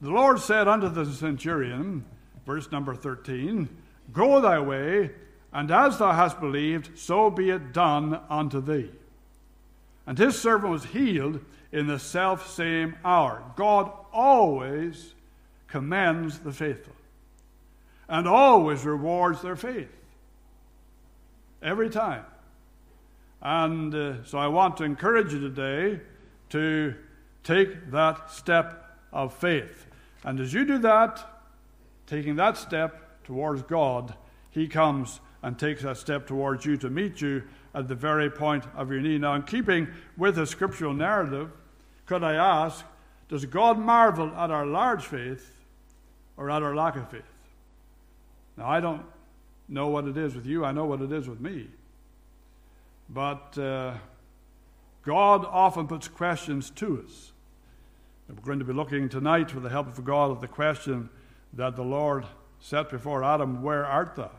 the 0.00 0.10
Lord 0.12 0.38
said 0.38 0.68
unto 0.68 0.88
the 0.88 1.06
centurion, 1.06 2.04
verse 2.46 2.70
number 2.70 2.94
13, 2.94 3.68
Go 4.12 4.40
thy 4.40 4.60
way, 4.60 5.10
and 5.52 5.72
as 5.72 5.98
thou 5.98 6.12
hast 6.12 6.38
believed, 6.38 6.96
so 6.96 7.30
be 7.30 7.50
it 7.50 7.72
done 7.72 8.20
unto 8.30 8.60
thee. 8.60 8.92
And 10.06 10.16
his 10.16 10.40
servant 10.40 10.70
was 10.70 10.84
healed 10.84 11.44
in 11.72 11.88
the 11.88 11.98
self 11.98 12.48
same 12.48 12.94
hour. 13.04 13.42
God 13.56 13.90
always 14.12 15.16
commends 15.66 16.38
the 16.38 16.52
faithful. 16.52 16.94
and 18.08 18.28
always 18.28 18.84
rewards 18.84 19.42
their 19.42 19.56
faith. 19.56 19.97
Every 21.62 21.90
time. 21.90 22.24
And 23.40 23.94
uh, 23.94 24.24
so 24.24 24.38
I 24.38 24.48
want 24.48 24.76
to 24.78 24.84
encourage 24.84 25.32
you 25.32 25.40
today 25.40 26.00
to 26.50 26.94
take 27.44 27.90
that 27.90 28.30
step 28.30 28.84
of 29.12 29.34
faith. 29.34 29.86
And 30.24 30.40
as 30.40 30.52
you 30.52 30.64
do 30.64 30.78
that, 30.78 31.24
taking 32.06 32.36
that 32.36 32.56
step 32.56 33.24
towards 33.24 33.62
God, 33.62 34.14
He 34.50 34.66
comes 34.66 35.20
and 35.42 35.58
takes 35.58 35.82
that 35.82 35.96
step 35.96 36.26
towards 36.26 36.64
you 36.64 36.76
to 36.78 36.90
meet 36.90 37.20
you 37.20 37.44
at 37.74 37.86
the 37.86 37.94
very 37.94 38.30
point 38.30 38.64
of 38.76 38.90
your 38.90 39.00
need. 39.00 39.20
Now, 39.20 39.34
in 39.34 39.42
keeping 39.42 39.88
with 40.16 40.34
the 40.34 40.46
scriptural 40.46 40.94
narrative, 40.94 41.50
could 42.06 42.24
I 42.24 42.34
ask, 42.34 42.84
does 43.28 43.44
God 43.44 43.78
marvel 43.78 44.34
at 44.34 44.50
our 44.50 44.66
large 44.66 45.04
faith 45.04 45.54
or 46.36 46.50
at 46.50 46.62
our 46.62 46.74
lack 46.74 46.96
of 46.96 47.10
faith? 47.10 47.22
Now, 48.56 48.66
I 48.66 48.80
don't 48.80 49.04
know 49.68 49.88
what 49.88 50.06
it 50.06 50.16
is 50.16 50.34
with 50.34 50.46
you, 50.46 50.64
I 50.64 50.72
know 50.72 50.84
what 50.84 51.00
it 51.00 51.12
is 51.12 51.28
with 51.28 51.40
me. 51.40 51.68
But 53.08 53.56
uh, 53.58 53.94
God 55.02 55.44
often 55.44 55.86
puts 55.86 56.08
questions 56.08 56.70
to 56.70 57.02
us. 57.04 57.32
We're 58.28 58.42
going 58.42 58.58
to 58.58 58.64
be 58.64 58.74
looking 58.74 59.08
tonight, 59.08 59.54
with 59.54 59.62
the 59.62 59.70
help 59.70 59.86
of 59.86 60.04
God, 60.04 60.32
at 60.32 60.40
the 60.40 60.48
question 60.48 61.08
that 61.54 61.76
the 61.76 61.82
Lord 61.82 62.26
set 62.60 62.90
before 62.90 63.24
Adam 63.24 63.62
Where 63.62 63.86
art 63.86 64.16
thou? 64.16 64.30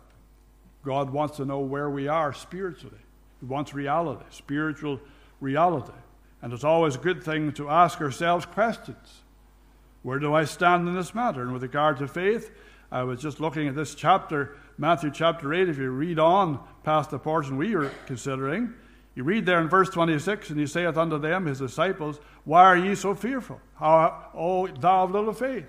God 0.84 1.10
wants 1.10 1.38
to 1.38 1.46
know 1.46 1.60
where 1.60 1.90
we 1.90 2.08
are 2.08 2.32
spiritually. 2.34 3.00
He 3.40 3.46
wants 3.46 3.74
reality, 3.74 4.26
spiritual 4.30 5.00
reality. 5.42 5.94
And 6.42 6.54
it's 6.54 6.64
always 6.64 6.96
a 6.96 7.00
good 7.00 7.24
thing 7.24 7.52
to 7.54 7.70
ask 7.70 8.00
ourselves 8.00 8.46
questions. 8.46 9.22
Where 10.04 10.20
do 10.20 10.34
I 10.34 10.46
stand 10.46 10.88
in 10.88 10.96
this 10.96 11.14
matter? 11.14 11.42
And 11.42 11.52
with 11.52 11.64
regard 11.64 11.98
to 11.98 12.08
faith, 12.08 12.52
I 12.92 13.04
was 13.04 13.22
just 13.22 13.40
looking 13.40 13.68
at 13.68 13.76
this 13.76 13.94
chapter, 13.94 14.56
Matthew 14.80 15.12
chapter 15.12 15.54
8. 15.54 15.68
If 15.68 15.78
you 15.78 15.92
read 15.92 16.20
on 16.20 16.58
past 16.84 17.10
the 17.10 17.20
portion 17.20 17.58
we 17.58 17.76
are 17.76 17.90
considering, 18.06 18.74
you 19.14 19.26
read 19.26 19.46
there 19.46 19.60
in 19.60 19.68
verse 19.68 19.90
26, 19.90 20.52
and 20.52 20.58
he 20.60 20.66
saith 20.66 20.96
unto 20.96 21.20
them, 21.20 21.48
his 21.48 21.60
disciples, 21.60 22.22
Why 22.46 22.64
are 22.64 22.78
ye 22.78 22.96
so 22.96 23.14
fearful? 23.14 23.60
How, 23.76 24.30
O 24.34 24.68
thou 24.68 25.04
of 25.04 25.12
little 25.12 25.34
faith? 25.34 25.68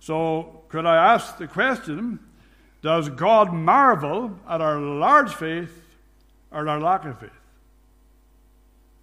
So, 0.00 0.64
could 0.68 0.84
I 0.84 1.14
ask 1.14 1.38
the 1.38 1.46
question 1.46 2.18
Does 2.82 3.08
God 3.08 3.54
marvel 3.54 4.36
at 4.48 4.60
our 4.60 4.80
large 4.80 5.32
faith 5.32 5.96
or 6.50 6.62
at 6.62 6.68
our 6.68 6.80
lack 6.80 7.04
of 7.04 7.20
faith? 7.20 7.30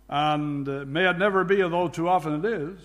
And 0.09 0.67
uh, 0.67 0.83
may 0.85 1.09
it 1.09 1.17
never 1.17 1.45
be, 1.45 1.63
although 1.63 1.87
too 1.87 2.09
often 2.09 2.43
it 2.43 2.53
is, 2.53 2.81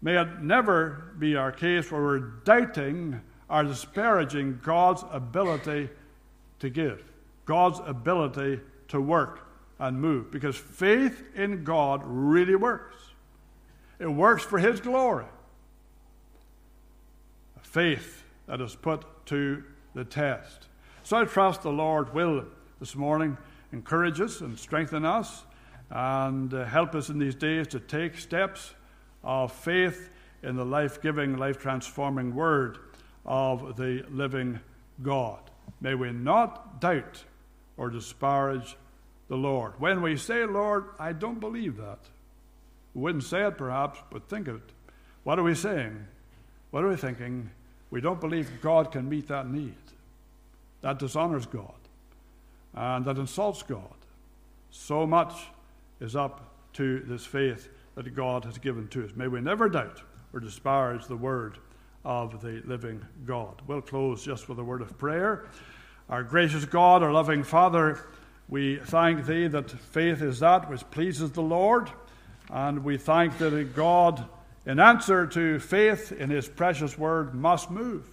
may 0.00 0.16
it 0.16 0.42
never 0.42 1.12
be 1.18 1.34
our 1.34 1.50
case 1.50 1.90
where 1.90 2.02
we're 2.02 2.20
doubting 2.20 3.20
or 3.48 3.62
disparaging 3.64 4.60
God's 4.62 5.04
ability 5.10 5.88
to 6.58 6.70
give, 6.70 7.04
God's 7.44 7.80
ability 7.84 8.60
to 8.88 9.00
work 9.00 9.46
and 9.78 10.00
move. 10.00 10.30
Because 10.30 10.56
faith 10.56 11.22
in 11.34 11.64
God 11.64 12.02
really 12.04 12.56
works, 12.56 12.96
it 13.98 14.06
works 14.06 14.42
for 14.42 14.58
His 14.58 14.80
glory. 14.80 15.26
Faith 17.62 18.24
that 18.46 18.60
is 18.60 18.74
put 18.74 19.04
to 19.26 19.62
the 19.94 20.04
test. 20.04 20.68
So 21.02 21.16
I 21.16 21.24
trust 21.24 21.62
the 21.62 21.70
Lord 21.70 22.14
will 22.14 22.44
this 22.80 22.96
morning 22.96 23.36
encourage 23.72 24.20
us 24.20 24.40
and 24.40 24.58
strengthen 24.58 25.04
us 25.04 25.44
and 25.90 26.52
uh, 26.52 26.64
help 26.64 26.94
us 26.94 27.10
in 27.10 27.18
these 27.18 27.34
days 27.34 27.66
to 27.68 27.80
take 27.80 28.18
steps 28.18 28.74
of 29.22 29.52
faith 29.52 30.10
in 30.42 30.56
the 30.56 30.64
life 30.64 31.02
giving, 31.02 31.36
life 31.36 31.58
transforming 31.58 32.34
word 32.34 32.78
of 33.26 33.76
the 33.76 34.04
living 34.10 34.60
God. 35.02 35.40
May 35.80 35.94
we 35.94 36.12
not 36.12 36.80
doubt 36.80 37.24
or 37.76 37.90
disparage 37.90 38.76
the 39.28 39.36
Lord. 39.36 39.74
When 39.78 40.00
we 40.00 40.16
say, 40.16 40.46
Lord, 40.46 40.84
I 40.98 41.12
don't 41.12 41.40
believe 41.40 41.76
that, 41.76 41.98
we 42.94 43.02
wouldn't 43.02 43.24
say 43.24 43.46
it 43.46 43.58
perhaps, 43.58 43.98
but 44.10 44.28
think 44.28 44.48
of 44.48 44.56
it. 44.56 44.72
What 45.24 45.38
are 45.38 45.42
we 45.42 45.54
saying? 45.54 46.06
What 46.70 46.84
are 46.84 46.88
we 46.88 46.96
thinking? 46.96 47.50
We 47.90 48.00
don't 48.00 48.20
believe 48.20 48.60
God 48.62 48.92
can 48.92 49.08
meet 49.08 49.28
that 49.28 49.48
need. 49.48 49.74
That 50.82 50.98
dishonors 50.98 51.46
God 51.46 51.74
and 52.74 53.04
that 53.06 53.18
insults 53.18 53.62
God. 53.62 53.94
So 54.70 55.06
much 55.06 55.34
is 56.00 56.14
up 56.14 56.54
to 56.74 57.00
this 57.00 57.24
faith 57.24 57.68
that 57.94 58.14
God 58.14 58.44
has 58.44 58.58
given 58.58 58.86
to 58.88 59.04
us. 59.04 59.12
May 59.16 59.28
we 59.28 59.40
never 59.40 59.68
doubt 59.68 60.02
or 60.32 60.40
disparage 60.40 61.06
the 61.06 61.16
word 61.16 61.58
of 62.06 62.40
the 62.40 62.62
living 62.64 63.04
God. 63.24 63.60
We'll 63.66 63.82
close 63.82 64.24
just 64.24 64.48
with 64.48 64.60
a 64.60 64.64
word 64.64 64.80
of 64.80 64.96
prayer. 64.96 65.46
Our 66.08 66.22
gracious 66.22 66.64
God, 66.64 67.02
our 67.02 67.12
loving 67.12 67.42
Father, 67.42 68.06
we 68.48 68.76
thank 68.76 69.26
Thee 69.26 69.48
that 69.48 69.72
faith 69.72 70.22
is 70.22 70.38
that 70.38 70.70
which 70.70 70.88
pleases 70.92 71.32
the 71.32 71.42
Lord, 71.42 71.90
and 72.48 72.84
we 72.84 72.96
thank 72.96 73.38
that 73.38 73.74
God, 73.74 74.24
in 74.64 74.78
answer 74.78 75.26
to 75.26 75.58
faith 75.58 76.12
in 76.12 76.30
His 76.30 76.46
precious 76.46 76.96
word, 76.96 77.34
must 77.34 77.72
move 77.72 78.06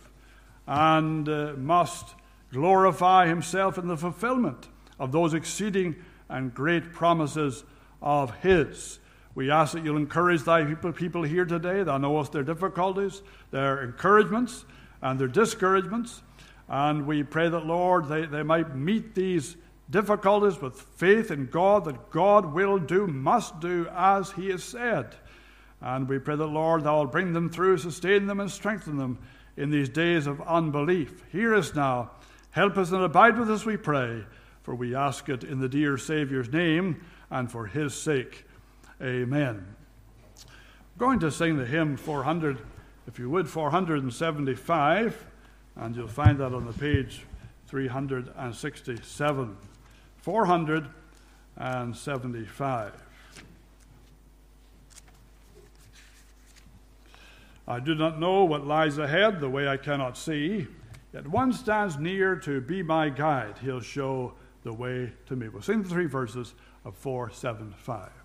and 0.65 1.29
uh, 1.29 1.53
must 1.55 2.15
glorify 2.51 3.27
Himself 3.27 3.77
in 3.77 3.87
the 3.87 3.97
fulfillment 3.97 4.69
of 4.99 5.11
those 5.11 5.35
exceeding 5.35 5.95
and 6.29 6.51
great 6.51 6.93
promises 6.93 7.63
of 8.01 8.35
His. 8.37 8.97
We 9.35 9.49
ask 9.49 9.73
that 9.73 9.83
you'll 9.83 9.97
encourage 9.97 10.43
thy 10.43 10.63
people, 10.63 11.23
here 11.23 11.45
today. 11.45 11.83
Thou 11.83 11.97
knowest 11.97 12.31
their 12.31 12.43
difficulties, 12.43 13.21
their 13.51 13.83
encouragements, 13.83 14.65
and 15.01 15.19
their 15.19 15.27
discouragements. 15.27 16.21
And 16.67 17.07
we 17.07 17.23
pray 17.23 17.49
that, 17.49 17.65
Lord, 17.65 18.07
they, 18.07 18.25
they 18.25 18.43
might 18.43 18.75
meet 18.75 19.15
these 19.15 19.57
difficulties 19.89 20.61
with 20.61 20.79
faith 20.79 21.31
in 21.31 21.47
God, 21.47 21.85
that 21.85 22.11
God 22.11 22.53
will 22.53 22.77
do, 22.77 23.07
must 23.07 23.59
do 23.59 23.87
as 23.91 24.31
He 24.31 24.49
has 24.49 24.63
said. 24.63 25.15
And 25.81 26.07
we 26.07 26.19
pray 26.19 26.35
that, 26.35 26.47
Lord, 26.47 26.83
Thou 26.83 26.99
will 26.99 27.07
bring 27.07 27.33
them 27.33 27.49
through, 27.49 27.79
sustain 27.79 28.27
them, 28.27 28.39
and 28.39 28.51
strengthen 28.51 28.97
them 28.97 29.17
in 29.57 29.69
these 29.69 29.89
days 29.89 30.27
of 30.27 30.41
unbelief. 30.41 31.23
Hear 31.31 31.55
us 31.55 31.75
now. 31.75 32.11
Help 32.51 32.77
us 32.77 32.91
and 32.91 33.01
abide 33.01 33.37
with 33.37 33.49
us, 33.49 33.65
we 33.65 33.77
pray, 33.77 34.23
for 34.61 34.75
we 34.75 34.95
ask 34.95 35.27
it 35.27 35.43
in 35.43 35.59
the 35.59 35.67
dear 35.67 35.97
Saviour's 35.97 36.51
name 36.51 37.03
and 37.31 37.51
for 37.51 37.65
his 37.65 37.95
sake. 37.95 38.45
Amen. 39.01 39.65
I'm 40.37 40.45
going 40.97 41.19
to 41.19 41.29
sing 41.31 41.57
the 41.57 41.65
hymn 41.65 41.97
400, 41.97 42.59
if 43.07 43.19
you 43.19 43.29
would, 43.29 43.49
475, 43.49 45.25
and 45.75 45.95
you'll 45.95 46.07
find 46.07 46.39
that 46.39 46.53
on 46.53 46.65
the 46.65 46.73
page 46.73 47.25
367. 47.67 49.57
475. 50.17 52.93
I 57.65 57.79
do 57.79 57.95
not 57.95 58.19
know 58.19 58.43
what 58.43 58.67
lies 58.67 58.97
ahead, 58.97 59.39
the 59.39 59.49
way 59.49 59.65
I 59.67 59.77
cannot 59.77 60.17
see. 60.17 60.67
Yet 61.13 61.25
one 61.27 61.53
stands 61.53 61.97
near 61.97 62.35
to 62.37 62.59
be 62.61 62.83
my 62.83 63.09
guide. 63.09 63.57
He'll 63.59 63.81
show 63.81 64.33
the 64.63 64.73
way 64.73 65.13
to 65.27 65.35
me. 65.35 65.49
We'll 65.49 65.61
sing 65.61 65.83
the 65.83 65.89
three 65.89 66.05
verses 66.05 66.53
of 66.85 66.95
475. 66.95 68.22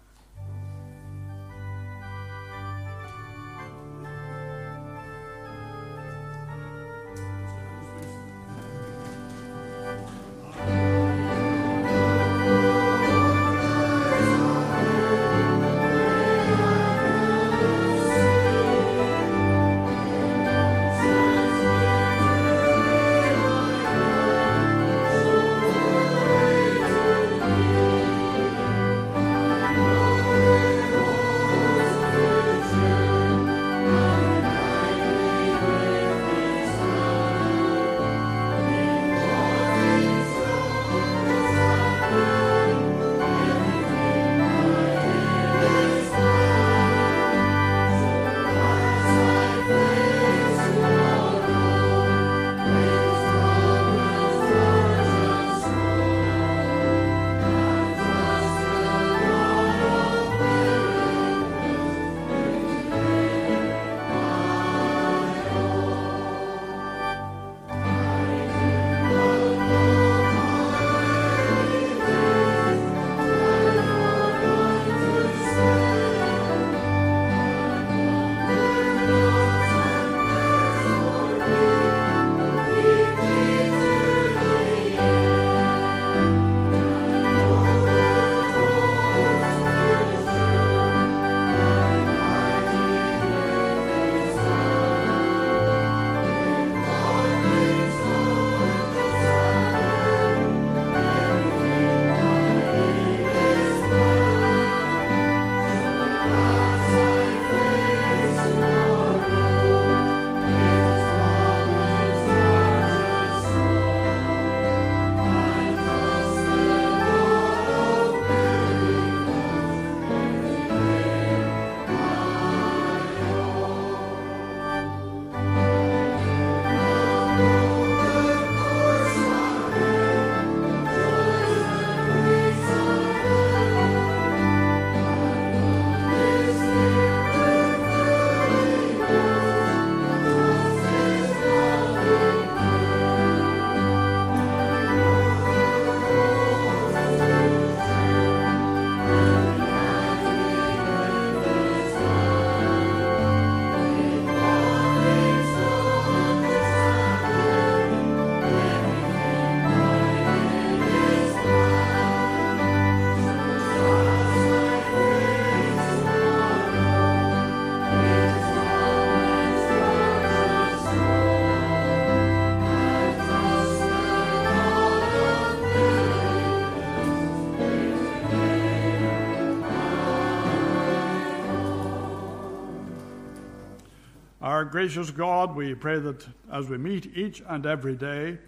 Gracious 184.70 185.10
God, 185.10 185.56
we 185.56 185.74
pray 185.74 185.98
that 185.98 186.26
as 186.52 186.68
we 186.68 186.78
meet 186.78 187.16
each 187.16 187.42
and 187.48 187.66
every 187.66 187.96
day, 187.96 188.38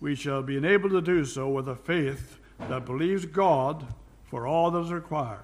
we 0.00 0.14
shall 0.14 0.42
be 0.42 0.56
enabled 0.56 0.92
to 0.92 1.00
do 1.00 1.24
so 1.24 1.48
with 1.48 1.68
a 1.68 1.74
faith 1.74 2.38
that 2.68 2.84
believes 2.84 3.26
God 3.26 3.86
for 4.24 4.46
all 4.46 4.70
that 4.70 4.80
is 4.80 4.92
required. 4.92 5.40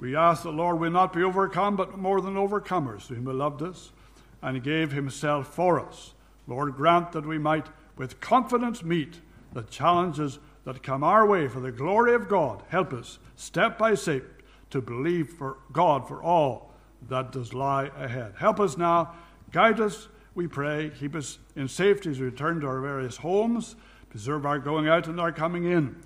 We 0.00 0.16
ask 0.16 0.42
that, 0.42 0.50
Lord, 0.50 0.80
we 0.80 0.90
not 0.90 1.12
be 1.12 1.22
overcome, 1.22 1.76
but 1.76 1.98
more 1.98 2.20
than 2.20 2.34
overcomers, 2.34 3.06
whom 3.06 3.26
He 3.26 3.32
loved 3.32 3.62
us 3.62 3.92
and 4.40 4.62
gave 4.62 4.92
Himself 4.92 5.54
for 5.54 5.78
us. 5.78 6.14
Lord, 6.46 6.74
grant 6.74 7.12
that 7.12 7.26
we 7.26 7.38
might 7.38 7.66
with 7.96 8.20
confidence 8.20 8.82
meet 8.82 9.20
the 9.52 9.62
challenges 9.62 10.38
that 10.64 10.82
come 10.82 11.04
our 11.04 11.26
way 11.26 11.48
for 11.48 11.60
the 11.60 11.72
glory 11.72 12.14
of 12.14 12.28
God. 12.28 12.62
Help 12.68 12.92
us, 12.92 13.18
step 13.36 13.78
by 13.78 13.94
step, 13.94 14.24
to 14.70 14.80
believe 14.80 15.28
for 15.28 15.58
God 15.72 16.08
for 16.08 16.22
all 16.22 16.72
that 17.08 17.32
does 17.32 17.52
lie 17.52 17.90
ahead. 17.96 18.34
Help 18.38 18.60
us 18.60 18.76
now, 18.76 19.12
guide 19.52 19.80
us, 19.80 20.08
we 20.34 20.46
pray, 20.46 20.90
keep 20.98 21.14
us 21.14 21.38
in 21.56 21.68
safety 21.68 22.10
as 22.10 22.18
we 22.18 22.26
return 22.26 22.60
to 22.60 22.66
our 22.66 22.80
various 22.80 23.18
homes, 23.18 23.76
preserve 24.10 24.46
our 24.46 24.58
going 24.58 24.88
out 24.88 25.06
and 25.06 25.20
our 25.20 25.32
coming 25.32 25.64
in. 25.64 25.96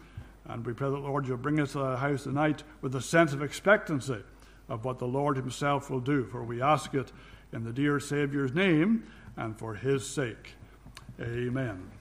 And 0.44 0.64
we 0.64 0.72
pray 0.72 0.90
that, 0.90 0.96
Lord, 0.96 1.26
you'll 1.26 1.36
bring 1.38 1.60
us 1.60 1.72
to 1.72 1.78
the 1.78 1.96
house 1.96 2.24
tonight 2.24 2.62
with 2.80 2.94
a 2.94 3.00
sense 3.00 3.32
of 3.32 3.42
expectancy 3.42 4.22
of 4.68 4.84
what 4.84 4.98
the 4.98 5.06
Lord 5.06 5.36
Himself 5.36 5.90
will 5.90 6.00
do. 6.00 6.24
For 6.26 6.44
we 6.44 6.60
ask 6.60 6.94
it 6.94 7.12
in 7.52 7.64
the 7.64 7.72
dear 7.72 7.98
Saviour's 7.98 8.52
name 8.52 9.04
and 9.36 9.58
for 9.58 9.74
His 9.74 10.06
sake. 10.06 10.54
Amen. 11.20 11.95